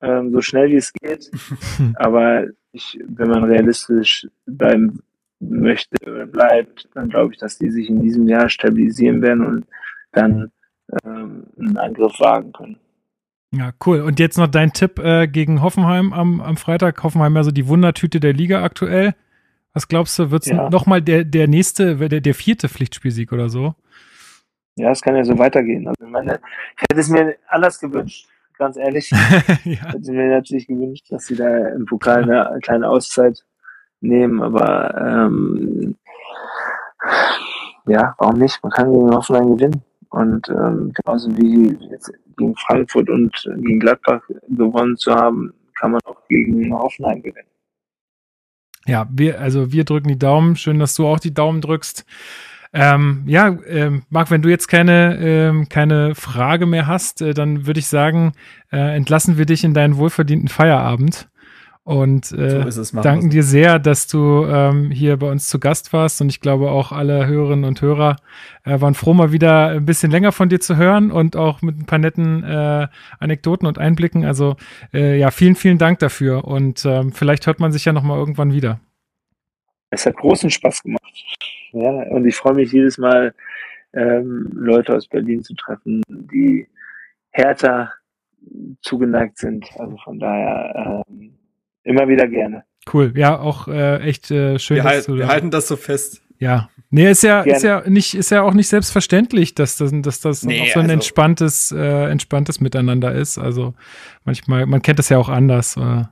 [0.03, 1.31] ähm, so schnell wie es geht,
[1.95, 5.01] aber ich, wenn man realistisch bleiben
[5.41, 9.67] möchte oder bleibt, dann glaube ich, dass die sich in diesem Jahr stabilisieren werden und
[10.13, 10.53] dann
[11.05, 12.77] ähm, einen Angriff wagen können.
[13.55, 14.01] Ja, cool.
[14.01, 17.03] Und jetzt noch dein Tipp äh, gegen Hoffenheim am, am Freitag.
[17.03, 19.15] Hoffenheim also die Wundertüte der Liga aktuell.
[19.75, 20.71] Was glaubst du, wird es ja.
[20.71, 23.75] nochmal der, der nächste, der, der vierte Pflichtspielsieg oder so?
[24.77, 25.87] Ja, es kann ja so weitergehen.
[25.87, 26.41] Also ich meine,
[26.77, 28.27] ich hätte es mir anders gewünscht,
[28.63, 29.11] ganz ehrlich.
[29.65, 29.93] ja.
[29.93, 33.45] Hätte mir natürlich gewünscht, dass sie da im Pokal eine kleine Auszeit
[34.01, 35.97] nehmen, aber ähm,
[37.87, 38.63] ja, warum nicht?
[38.63, 39.83] Man kann gegen Hoffenheim gewinnen.
[40.11, 46.01] Und ähm, genauso wie jetzt gegen Frankfurt und gegen Gladbach gewonnen zu haben, kann man
[46.05, 47.49] auch gegen Hoffenheim gewinnen.
[48.87, 50.55] Ja, wir, also wir drücken die Daumen.
[50.55, 52.05] Schön, dass du auch die Daumen drückst.
[52.75, 57.67] Ähm, ja, ähm, Marc, wenn du jetzt keine, ähm, keine Frage mehr hast, äh, dann
[57.67, 58.33] würde ich sagen,
[58.73, 61.29] äh, entlassen wir dich in deinen wohlverdienten Feierabend.
[61.85, 66.21] Und äh, so danken dir sehr, dass du ähm, hier bei uns zu Gast warst.
[66.21, 68.17] Und ich glaube auch alle Hörerinnen und Hörer
[68.63, 71.77] äh, waren froh, mal wieder ein bisschen länger von dir zu hören und auch mit
[71.77, 72.87] ein paar netten äh,
[73.19, 74.25] Anekdoten und Einblicken.
[74.25, 74.55] Also
[74.95, 76.45] äh, ja, vielen, vielen Dank dafür.
[76.45, 78.79] Und ähm, vielleicht hört man sich ja noch mal irgendwann wieder.
[79.93, 81.03] Es hat großen Spaß gemacht.
[81.73, 83.35] Ja, und ich freue mich jedes Mal,
[83.95, 86.67] ähm, Leute aus Berlin zu treffen, die
[87.31, 87.93] härter
[88.81, 89.67] zugeneigt sind.
[89.79, 91.35] Also von daher ähm,
[91.85, 92.65] Immer wieder gerne.
[92.93, 94.77] Cool, ja, auch äh, echt äh, schön.
[94.77, 96.23] Wir, halt, wir halten das so fest.
[96.39, 100.21] Ja, nee, ist ja, ist ja nicht, ist ja auch nicht selbstverständlich, dass das, dass
[100.21, 103.39] das nee, auch so ein also, entspanntes, äh, entspanntes Miteinander ist.
[103.39, 103.75] Also
[104.25, 105.77] manchmal, man kennt das ja auch anders.
[105.77, 106.05] Äh,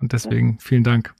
[0.00, 0.56] und deswegen ja.
[0.60, 1.14] vielen Dank.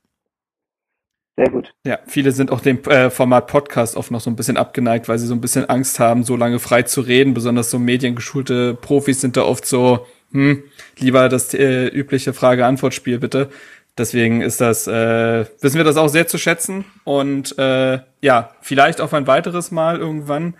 [1.38, 1.72] Sehr gut.
[1.84, 5.20] Ja, viele sind auch dem äh, Format Podcast oft noch so ein bisschen abgeneigt, weil
[5.20, 7.32] sie so ein bisschen Angst haben, so lange frei zu reden.
[7.32, 10.64] Besonders so mediengeschulte Profis sind da oft so, hm,
[10.98, 13.50] lieber das äh, übliche Frage-Antwort-Spiel bitte.
[13.96, 16.84] Deswegen ist das, äh, wissen wir das auch sehr zu schätzen.
[17.04, 20.54] Und äh, ja, vielleicht auf ein weiteres Mal irgendwann.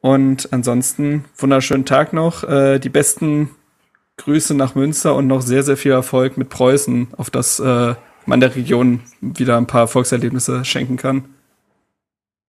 [0.00, 2.44] Und ansonsten wunderschönen Tag noch.
[2.44, 3.50] Äh, die besten
[4.16, 7.94] Grüße nach Münster und noch sehr, sehr viel Erfolg mit Preußen, auf das äh,
[8.26, 11.34] man der Region wieder ein paar Volkserlebnisse schenken kann.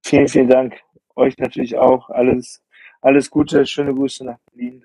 [0.06, 0.76] Vielen, vielen Dank.
[1.16, 2.10] Euch natürlich auch.
[2.10, 2.62] Alles,
[3.02, 4.84] alles Gute, schöne Grüße nach Berlin.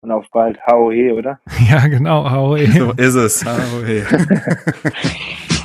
[0.00, 0.58] Und auf bald.
[0.66, 1.40] HOE, oder?
[1.68, 2.66] Ja, genau, HOE.
[2.66, 3.44] So ist es.
[3.44, 4.04] HOE.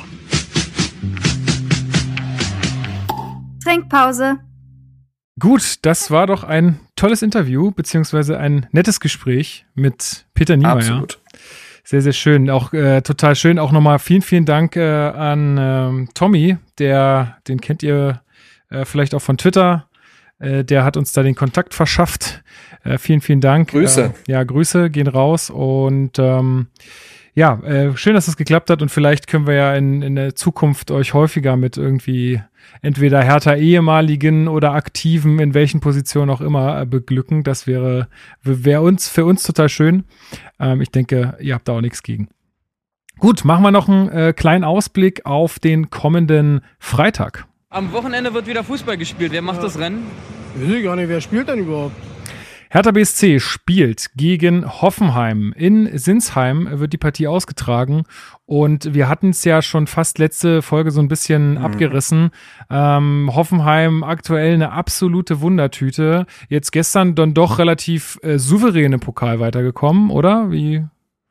[3.62, 4.38] Trinkpause.
[5.38, 10.76] Gut, das war doch ein tolles Interview, beziehungsweise ein nettes Gespräch mit Peter Niemeyer.
[10.76, 11.20] Absolut.
[11.92, 12.48] Sehr, sehr schön.
[12.48, 13.58] Auch äh, total schön.
[13.58, 18.22] Auch nochmal vielen, vielen Dank äh, an ähm, Tommy, der, den kennt ihr
[18.70, 19.90] äh, vielleicht auch von Twitter.
[20.38, 22.42] Äh, der hat uns da den Kontakt verschafft.
[22.82, 23.72] Äh, vielen, vielen Dank.
[23.72, 24.04] Grüße.
[24.04, 26.68] Äh, ja, Grüße gehen raus und ähm,
[27.34, 30.34] ja, äh, schön, dass es geklappt hat und vielleicht können wir ja in, in der
[30.34, 32.42] Zukunft euch häufiger mit irgendwie
[32.82, 37.42] entweder härter ehemaligen oder aktiven, in welchen Positionen auch immer, äh, beglücken.
[37.42, 38.08] Das wäre,
[38.42, 40.04] wäre uns, für uns total schön.
[40.60, 42.28] Ähm, ich denke, ihr habt da auch nichts gegen.
[43.18, 47.46] Gut, machen wir noch einen äh, kleinen Ausblick auf den kommenden Freitag.
[47.70, 49.32] Am Wochenende wird wieder Fußball gespielt.
[49.32, 49.62] Wer macht ja.
[49.62, 50.02] das Rennen?
[50.56, 51.96] Weiß ich gar nicht, wer spielt denn überhaupt?
[52.74, 55.52] Hertha BSC spielt gegen Hoffenheim.
[55.54, 58.04] In Sinsheim wird die Partie ausgetragen.
[58.46, 61.58] Und wir hatten es ja schon fast letzte Folge so ein bisschen mhm.
[61.58, 62.30] abgerissen.
[62.70, 66.24] Ähm, Hoffenheim aktuell eine absolute Wundertüte.
[66.48, 70.50] Jetzt gestern dann doch relativ äh, souverän im Pokal weitergekommen, oder?
[70.50, 70.82] Wie,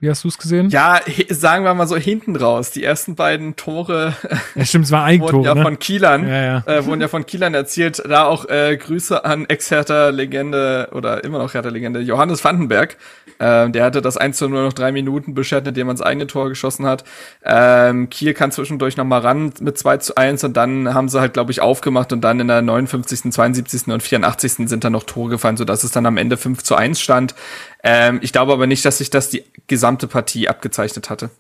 [0.02, 0.70] wie hast du es gesehen?
[0.70, 1.00] Ja,
[1.30, 2.72] sagen wir mal so hinten raus.
[2.72, 4.16] Die ersten beiden Tore
[4.56, 5.62] ja, stimmt, es war ein wurden ja ne?
[5.62, 6.64] von Kielern, ja, ja.
[6.66, 8.02] Äh, wurden ja von Kielern erzielt.
[8.10, 12.98] Da auch äh, Grüße an Ex-Hertha-Legende oder immer noch Hertha-Legende Johannes Vandenberg.
[13.40, 16.26] Ähm, der hatte das 1 zu 0 noch drei Minuten beschert, indem man das eigene
[16.26, 17.04] Tor geschossen hat.
[17.44, 21.20] Ähm, Kiel kann zwischendurch noch mal ran mit 2 zu 1 und dann haben sie
[21.20, 23.88] halt, glaube ich, aufgemacht und dann in der 59., 72.
[23.88, 24.68] und 84.
[24.68, 27.36] sind dann noch Tore gefallen, sodass es dann am Ende 5 zu 1 stand.
[27.84, 31.32] Ähm, ich glaube aber nicht, dass sich das die gesamte Partie abgezeichnet hatte.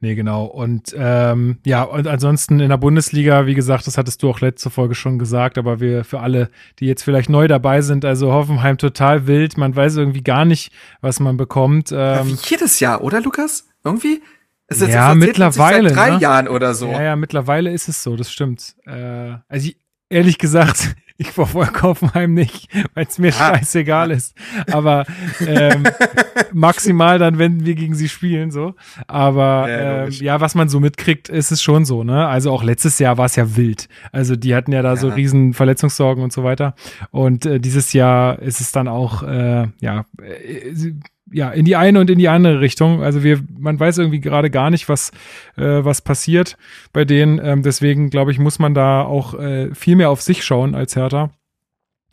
[0.00, 0.44] Nee, genau.
[0.44, 4.68] Und ähm, ja, und ansonsten in der Bundesliga, wie gesagt, das hattest du auch letzte
[4.68, 8.76] Folge schon gesagt, aber wir für alle, die jetzt vielleicht neu dabei sind, also Hoffenheim
[8.76, 9.56] total wild.
[9.56, 11.92] Man weiß irgendwie gar nicht, was man bekommt.
[11.92, 13.68] Ähm, ja, wie jedes Jahr, oder Lukas?
[13.84, 14.22] Irgendwie?
[14.66, 15.88] Es ist ja, mittlerweile.
[15.88, 16.20] Seit drei ne?
[16.20, 16.88] Jahren oder so.
[16.90, 18.74] Ja, ja, mittlerweile ist es so, das stimmt.
[18.84, 19.78] Äh, also ich,
[20.08, 23.56] ehrlich gesagt, ich verfolge Hoffenheim nicht, weil es mir ah.
[23.56, 24.34] scheißegal ist.
[24.70, 25.06] Aber
[25.40, 25.84] ähm,
[26.52, 28.74] maximal dann, wenn wir gegen sie spielen, so.
[29.06, 32.26] Aber ja, ähm, ja, was man so mitkriegt, ist es schon so, ne?
[32.26, 33.88] Also auch letztes Jahr war es ja wild.
[34.12, 34.96] Also die hatten ja da ja.
[34.96, 36.74] so riesen Verletzungssorgen und so weiter.
[37.10, 40.92] Und äh, dieses Jahr ist es dann auch, äh, ja, äh,
[41.32, 43.02] ja, in die eine und in die andere Richtung.
[43.02, 45.10] Also wir, man weiß irgendwie gerade gar nicht, was,
[45.56, 46.56] äh, was passiert
[46.92, 47.40] bei denen.
[47.42, 50.96] Ähm, deswegen, glaube ich, muss man da auch äh, viel mehr auf sich schauen als
[50.96, 51.30] Hertha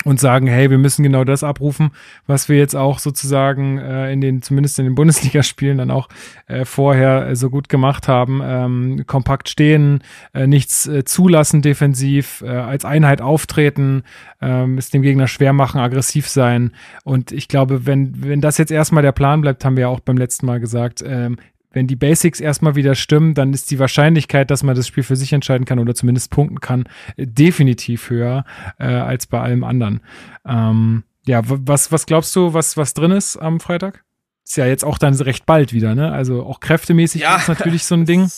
[0.03, 1.91] und sagen, hey, wir müssen genau das abrufen,
[2.27, 6.09] was wir jetzt auch sozusagen äh, in den, zumindest in den Bundesligaspielen dann auch
[6.47, 8.41] äh, vorher äh, so gut gemacht haben.
[8.43, 14.03] Ähm, kompakt stehen, äh, nichts äh, zulassen defensiv, äh, als Einheit auftreten,
[14.41, 16.71] ähm, es dem Gegner schwer machen, aggressiv sein.
[17.03, 20.01] Und ich glaube, wenn, wenn das jetzt erstmal der Plan bleibt, haben wir ja auch
[20.01, 21.37] beim letzten Mal gesagt, ähm,
[21.73, 25.15] wenn die Basics erstmal wieder stimmen, dann ist die Wahrscheinlichkeit, dass man das Spiel für
[25.15, 26.85] sich entscheiden kann oder zumindest punkten kann,
[27.17, 28.45] äh, definitiv höher
[28.79, 30.01] äh, als bei allem anderen.
[30.45, 34.03] Ähm, ja, was, was glaubst du, was, was drin ist am Freitag?
[34.45, 36.11] Ist ja jetzt auch dann recht bald wieder, ne?
[36.11, 38.29] Also auch kräftemäßig ja, ist natürlich so ein Ding.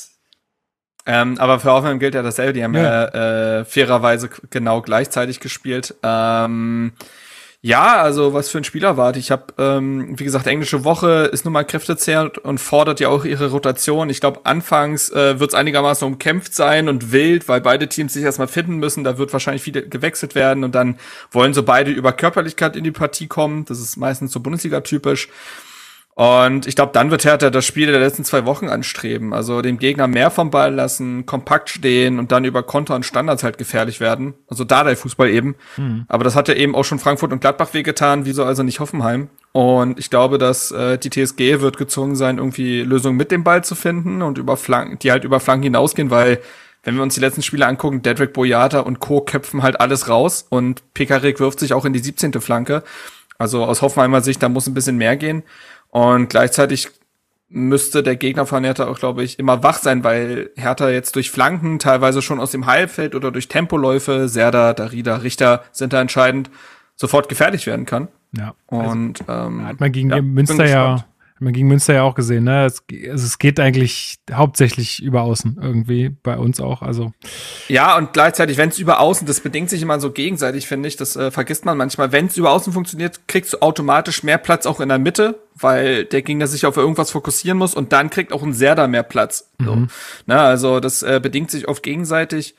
[1.07, 2.53] Ähm, aber für Hoffenheim gilt ja dasselbe.
[2.53, 5.95] Die haben ja, ja äh, fairerweise genau gleichzeitig gespielt.
[6.03, 6.93] Ähm,
[7.65, 9.17] ja, also was für ein Spieler wart.
[9.17, 13.25] Ich habe, ähm, wie gesagt, englische Woche ist nun mal kräftezerrt und fordert ja auch
[13.25, 14.11] ihre Rotation.
[14.11, 18.23] Ich glaube, anfangs äh, wird es einigermaßen umkämpft sein und wild, weil beide Teams sich
[18.23, 19.03] erstmal finden müssen.
[19.03, 20.99] Da wird wahrscheinlich viele gewechselt werden und dann
[21.31, 23.65] wollen so beide über Körperlichkeit in die Partie kommen.
[23.65, 25.29] Das ist meistens so Bundesliga-typisch.
[26.15, 29.33] Und ich glaube, dann wird Hertha das Spiel der letzten zwei Wochen anstreben.
[29.33, 33.43] Also dem Gegner mehr vom Ball lassen, kompakt stehen und dann über Konter und Standards
[33.43, 34.33] halt gefährlich werden.
[34.47, 35.55] Also da der Fußball eben.
[35.75, 36.05] Mhm.
[36.07, 39.27] Aber das hat ja eben auch schon Frankfurt und Gladbach wehgetan, wieso also nicht Hoffenheim.
[39.51, 43.65] Und ich glaube, dass äh, die TSG wird gezwungen sein, irgendwie Lösungen mit dem Ball
[43.65, 46.39] zu finden und über Flanken, die halt über Flanken hinausgehen, weil
[46.83, 49.19] wenn wir uns die letzten Spiele angucken, Dedrick Boyata und Co.
[49.19, 52.33] köpfen halt alles raus und Pekarik wirft sich auch in die 17.
[52.39, 52.83] Flanke.
[53.37, 55.43] Also aus Hoffenheimer Sicht, da muss ein bisschen mehr gehen.
[55.95, 56.89] Und gleichzeitig
[57.47, 61.31] müsste der Gegner von Hertha auch, glaube ich, immer wach sein, weil Hertha jetzt durch
[61.31, 66.49] Flanken, teilweise schon aus dem Heilfeld oder durch Tempoläufe, Serda, Darida, Richter sind da entscheidend,
[66.97, 68.09] sofort gefährlich werden kann.
[68.33, 68.55] Ja.
[68.67, 71.05] Und also, ähm, hat man gegen ja, Münster ja
[71.39, 72.65] man gegen Münster ja auch gesehen, ne?
[72.65, 76.81] Es, also es geht eigentlich hauptsächlich über Außen irgendwie, bei uns auch.
[76.81, 77.11] Also.
[77.67, 80.95] Ja, und gleichzeitig, wenn es über Außen, das bedingt sich immer so gegenseitig, finde ich.
[80.95, 82.13] Das äh, vergisst man manchmal.
[82.13, 86.05] Wenn es über Außen funktioniert, kriegst du automatisch mehr Platz auch in der Mitte, weil
[86.05, 89.51] der Gegner sich auf irgendwas fokussieren muss und dann kriegt auch ein Serda mehr Platz.
[89.59, 89.75] So.
[89.75, 89.87] Mhm.
[90.25, 92.55] Na, also das äh, bedingt sich oft gegenseitig.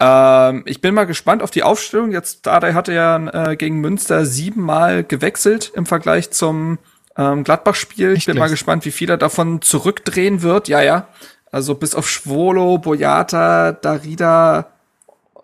[0.00, 2.10] Ähm, ich bin mal gespannt auf die Aufstellung.
[2.10, 6.78] Jetzt, Dardai hatte ja äh, gegen Münster siebenmal gewechselt im Vergleich zum
[7.16, 8.12] ähm, Gladbach-Spiel.
[8.12, 10.68] Ich bin mal gespannt, wie viel er davon zurückdrehen wird.
[10.68, 11.08] Ja, ja.
[11.50, 14.72] Also bis auf Schwolo, Boyata, Darida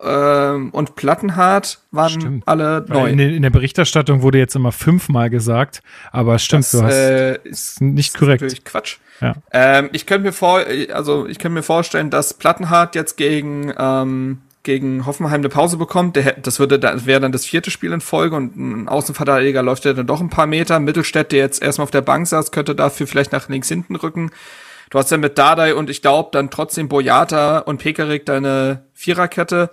[0.03, 2.47] ähm, und Plattenhardt waren stimmt.
[2.47, 3.09] alle neu.
[3.09, 7.39] In, in, der Berichterstattung wurde jetzt immer fünfmal gesagt, aber stimmt, das, du hast äh,
[7.43, 8.41] ist nicht korrekt.
[8.41, 8.97] Ist Quatsch.
[9.21, 9.35] Ja.
[9.51, 14.39] Ähm, ich könnte mir vor, also ich könnte mir vorstellen, dass Plattenhardt jetzt gegen ähm,
[14.63, 18.01] gegen Hoffenheim eine Pause bekommt, der, das würde das wäre dann das vierte Spiel in
[18.01, 20.79] Folge und ein Außenverteidiger läuft ja dann doch ein paar Meter.
[20.79, 24.31] Mittelstädt, der jetzt erstmal auf der Bank saß, könnte dafür vielleicht nach links hinten rücken.
[24.89, 29.71] Du hast ja mit Dardai und ich glaube dann trotzdem Boyata und Pekarik deine Viererkette.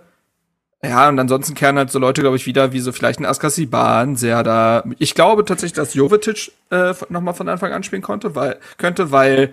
[0.82, 4.16] Ja, und ansonsten kehren halt so Leute, glaube ich, wieder, wie so vielleicht ein Askasiban,
[4.16, 4.82] sehr da.
[4.99, 9.53] Ich glaube tatsächlich, dass Jovetic äh, nochmal von Anfang an spielen konnte, weil, könnte, weil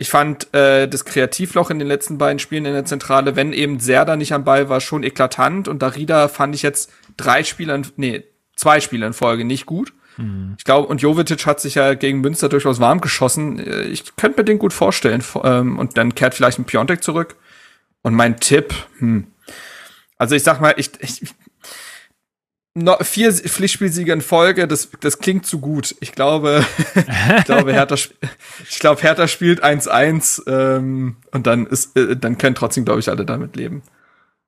[0.00, 3.80] ich fand äh, das Kreativloch in den letzten beiden Spielen in der Zentrale, wenn eben
[3.80, 5.66] Serda nicht am Ball war, schon eklatant.
[5.66, 8.22] Und Darida fand ich jetzt drei Spiele, nee,
[8.54, 9.92] zwei Spiele in Folge nicht gut.
[10.16, 10.54] Mhm.
[10.56, 13.58] Ich glaube, und Jovetic hat sich ja gegen Münster durchaus warm geschossen.
[13.58, 15.24] Äh, ich könnte mir den gut vorstellen.
[15.42, 17.34] Ähm, und dann kehrt vielleicht ein Piontek zurück.
[18.02, 19.26] Und mein Tipp, hm.
[20.16, 21.22] Also ich sag mal, ich, ich
[22.78, 25.94] no, vier Pflichtspielsiege in Folge, das, das klingt zu gut.
[26.00, 26.64] Ich glaube,
[27.38, 27.96] ich glaube, Hertha,
[28.68, 33.08] ich glaube, Hertha spielt 1-1 ähm, und dann ist, äh, dann können trotzdem, glaube ich,
[33.08, 33.82] alle damit leben.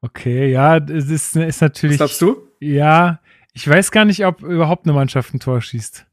[0.02, 2.00] Okay, ja, es ist, ist natürlich.
[2.00, 2.48] Was glaubst du?
[2.60, 3.20] Ja,
[3.52, 6.06] ich weiß gar nicht, ob überhaupt eine Mannschaft ein Tor schießt.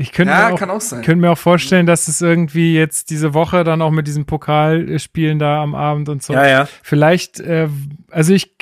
[0.00, 1.02] Ich könnte ja, mir, auch, kann auch sein.
[1.02, 5.40] könnte mir auch vorstellen, dass es irgendwie jetzt diese Woche dann auch mit diesen Pokalspielen
[5.40, 6.34] da am Abend und so.
[6.34, 6.68] Ja, ja.
[6.82, 7.68] Vielleicht, äh,
[8.10, 8.54] also ich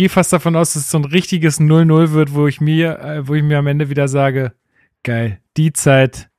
[0.00, 3.28] gehe fast davon aus, dass es so ein richtiges 0-0 wird, wo ich mir, äh,
[3.28, 4.54] wo ich mir am Ende wieder sage,
[5.02, 6.30] geil, die Zeit,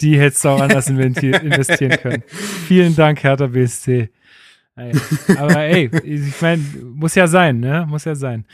[0.00, 2.22] die hättest du auch anders investieren können.
[2.28, 4.10] Vielen Dank, Hertha BSC.
[5.36, 6.62] Aber ey, ich meine,
[6.94, 7.86] muss ja sein, ne?
[7.88, 8.44] Muss ja sein.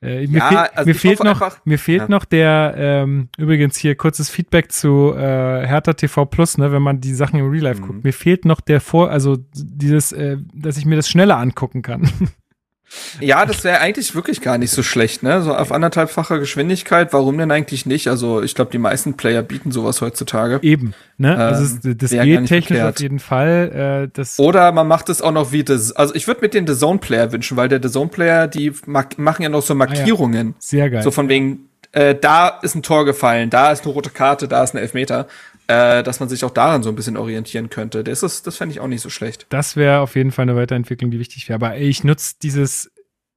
[0.00, 2.08] Äh, mir, ja, fehl, also mir fehlt noch, einfach, mir fehlt ja.
[2.08, 7.00] noch der, ähm, übrigens hier kurzes Feedback zu äh, Hertha TV Plus, ne, wenn man
[7.00, 7.86] die Sachen im Real Life mhm.
[7.86, 8.04] guckt.
[8.04, 12.08] Mir fehlt noch der Vor, also dieses, äh, dass ich mir das schneller angucken kann.
[13.20, 15.42] Ja, das wäre eigentlich wirklich gar nicht so schlecht, ne?
[15.42, 18.08] So auf anderthalbfacher Geschwindigkeit, warum denn eigentlich nicht?
[18.08, 20.58] Also ich glaube, die meisten Player bieten sowas heutzutage.
[20.62, 21.36] Eben, ne?
[21.36, 22.96] Also ähm, das geht technisch verkehrt.
[22.96, 24.04] auf jeden Fall.
[24.04, 25.92] Äh, das Oder man macht es auch noch wie das.
[25.92, 28.72] Also ich würde mit den The Zone Player wünschen, weil der The Zone Player, die
[28.86, 30.48] machen ja noch so Markierungen.
[30.48, 30.56] Ah, ja.
[30.58, 31.02] Sehr geil.
[31.02, 34.62] So von wegen, äh, da ist ein Tor gefallen, da ist eine rote Karte, da
[34.62, 35.26] ist ein Elfmeter
[35.68, 38.04] äh, dass man sich auch daran so ein bisschen orientieren könnte.
[38.04, 39.46] Das, ist, das fände ich auch nicht so schlecht.
[39.48, 41.56] Das wäre auf jeden Fall eine Weiterentwicklung, die wichtig wäre.
[41.56, 42.90] Aber ey, ich nutze dieses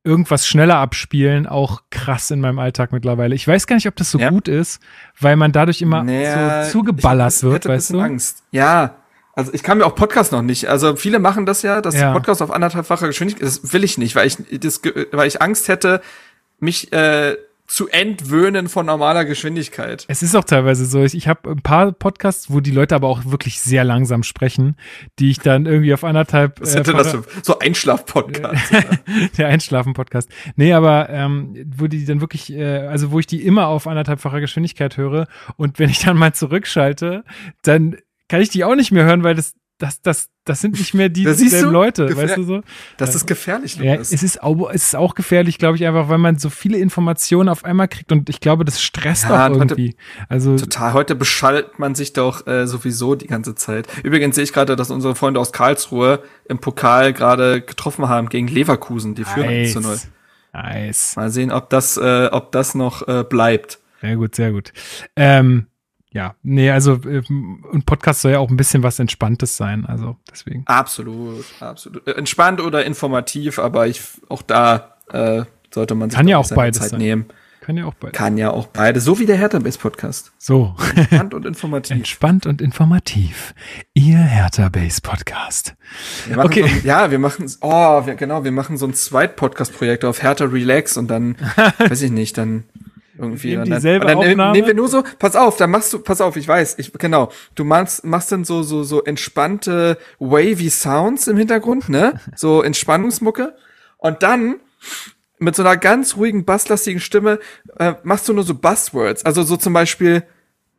[0.03, 3.33] irgendwas schneller abspielen auch krass in meinem Alltag mittlerweile.
[3.33, 4.29] Ich weiß gar nicht, ob das so ja.
[4.29, 4.79] gut ist,
[5.19, 7.99] weil man dadurch immer naja, so zugeballert ich, wird, weißt du?
[7.99, 8.43] Angst.
[8.51, 8.97] Ja,
[9.33, 10.67] also ich kann mir auch Podcast noch nicht.
[10.67, 12.13] Also viele machen das ja, dass ja.
[12.13, 13.47] Podcast auf anderthalbfacher Geschwindigkeit.
[13.47, 16.01] Das will ich nicht, weil ich das, weil ich Angst hätte,
[16.59, 17.35] mich äh,
[17.67, 20.05] zu entwöhnen von normaler Geschwindigkeit.
[20.07, 21.03] Es ist auch teilweise so.
[21.03, 24.75] Ich habe ein paar Podcasts, wo die Leute aber auch wirklich sehr langsam sprechen,
[25.19, 26.61] die ich dann irgendwie auf anderthalb.
[26.61, 28.73] Was äh, das für, so Einschlaf-Podcast?
[29.37, 30.29] der Einschlafen-Podcast.
[30.55, 34.41] Nee, aber ähm, wo die dann wirklich, äh, also wo ich die immer auf anderthalbfacher
[34.41, 37.23] Geschwindigkeit höre und wenn ich dann mal zurückschalte,
[37.63, 37.97] dann
[38.27, 41.09] kann ich die auch nicht mehr hören, weil das das, das, das sind nicht mehr
[41.09, 42.61] die selben Leute, Gefähr weißt du so?
[42.97, 46.17] Das ist gefährlich, Ja, es ist auch, es ist auch gefährlich, glaube ich, einfach, weil
[46.17, 49.89] man so viele Informationen auf einmal kriegt und ich glaube, das stresst ja, auch irgendwie.
[49.89, 50.93] Heute, also total.
[50.93, 53.87] Heute beschallt man sich doch äh, sowieso die ganze Zeit.
[54.03, 58.47] Übrigens sehe ich gerade, dass unsere Freunde aus Karlsruhe im Pokal gerade getroffen haben gegen
[58.47, 59.15] Leverkusen.
[59.15, 59.73] Die führen nice.
[59.73, 59.97] zu null.
[60.53, 61.15] Nice.
[61.17, 63.79] Mal sehen, ob das, äh, ob das noch äh, bleibt.
[63.99, 64.71] Sehr gut, sehr gut.
[65.15, 65.67] Ähm,
[66.15, 70.63] ja, nee, also ein Podcast soll ja auch ein bisschen was Entspanntes sein, also deswegen.
[70.65, 72.07] Absolut, absolut.
[72.07, 75.43] Äh, entspannt oder informativ, aber ich auch da äh,
[75.73, 76.99] sollte man sich Kann ja auch beides Zeit sein.
[76.99, 77.25] nehmen.
[77.59, 78.17] Kann ja auch beides.
[78.17, 80.31] Kann ja auch beides, so wie der Hertha Base Podcast.
[80.37, 80.73] So.
[80.95, 81.97] Entspannt und informativ.
[81.97, 83.53] Entspannt und informativ.
[83.93, 85.75] Ihr Hertha Base Podcast.
[86.37, 86.65] okay.
[86.81, 90.95] So, ja, wir machen, oh, wir, genau, wir machen so ein Zweit-Podcast-Projekt auf Hertha Relax
[90.95, 91.35] und dann,
[91.77, 92.63] weiß ich nicht, dann
[93.17, 93.57] irgendwie.
[93.57, 94.51] Und dann, dieselbe und dann Aufnahme?
[94.51, 97.31] nehmen wir nur so, pass auf, dann machst du, pass auf, ich weiß, ich, genau,
[97.55, 102.19] du machst, machst dann so, so, so entspannte, wavy Sounds im Hintergrund, ne?
[102.35, 103.55] So Entspannungsmucke.
[103.97, 104.55] Und dann,
[105.39, 107.39] mit so einer ganz ruhigen, basslastigen Stimme,
[107.77, 109.25] äh, machst du nur so Buzzwords.
[109.25, 110.23] Also so zum Beispiel,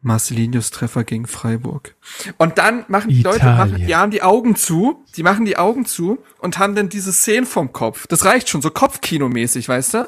[0.03, 1.97] Marcelinius Treffer gegen Freiburg.
[2.37, 3.45] Und dann machen die Italien.
[3.45, 6.89] Leute, machen, die haben die Augen zu, die machen die Augen zu und haben dann
[6.89, 8.07] diese Szenen vom Kopf.
[8.07, 10.07] Das reicht schon, so Kopfkinomäßig, weißt du?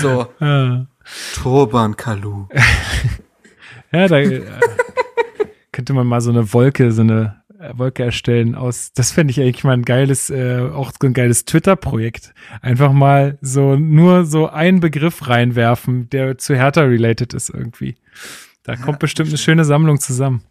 [0.00, 0.26] So.
[1.34, 2.46] Turban Kalu.
[3.92, 4.42] ja, da äh,
[5.72, 7.42] könnte man mal so eine Wolke, so eine
[7.72, 12.34] Wolke erstellen aus, das fände ich eigentlich mal ein geiles, äh, auch ein geiles Twitter-Projekt.
[12.60, 17.96] Einfach mal so nur so einen Begriff reinwerfen, der zu Hertha related ist irgendwie.
[18.62, 20.42] Da ja, kommt bestimmt eine schöne Sammlung zusammen.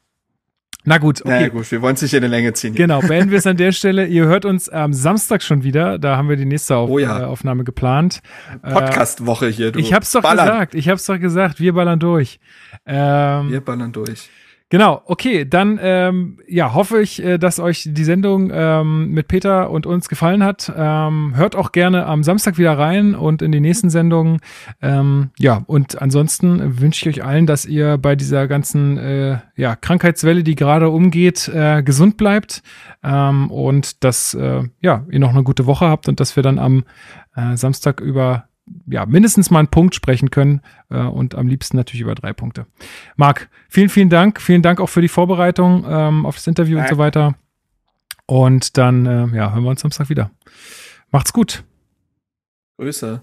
[0.85, 1.41] Na gut, okay.
[1.41, 2.75] Ja, gut, wir wollen es nicht in die Länge ziehen.
[2.75, 4.05] Genau, beenden wir es an der Stelle.
[4.05, 5.97] Ihr hört uns am Samstag schon wieder.
[5.97, 7.21] Da haben wir die nächste Auf oh ja.
[7.21, 8.21] äh, Aufnahme geplant.
[8.61, 9.79] Podcast-Woche hier, du.
[9.79, 10.45] Ich hab's doch ballern.
[10.45, 10.75] gesagt.
[10.75, 11.59] Ich hab's doch gesagt.
[11.59, 12.39] Wir ballern durch.
[12.85, 14.29] Ähm, wir ballern durch.
[14.75, 19.71] Genau, okay, dann ähm, ja, hoffe ich, äh, dass euch die Sendung ähm, mit Peter
[19.71, 20.69] und uns gefallen hat.
[20.75, 24.41] Ähm, hört auch gerne am Samstag wieder rein und in die nächsten Sendungen.
[24.81, 29.77] Ähm, ja, und ansonsten wünsche ich euch allen, dass ihr bei dieser ganzen äh, ja,
[29.77, 32.61] Krankheitswelle, die gerade umgeht, äh, gesund bleibt
[33.01, 36.59] ähm, und dass äh, ja, ihr noch eine gute Woche habt und dass wir dann
[36.59, 36.83] am
[37.37, 38.49] äh, Samstag über
[38.87, 42.65] ja, mindestens mal einen Punkt sprechen können äh, und am liebsten natürlich über drei Punkte.
[43.15, 44.41] Marc, vielen, vielen Dank.
[44.41, 46.91] Vielen Dank auch für die Vorbereitung ähm, auf das Interview Danke.
[46.91, 47.35] und so weiter.
[48.27, 50.31] Und dann äh, ja, hören wir uns Samstag wieder.
[51.11, 51.63] Macht's gut.
[52.77, 53.21] Grüße.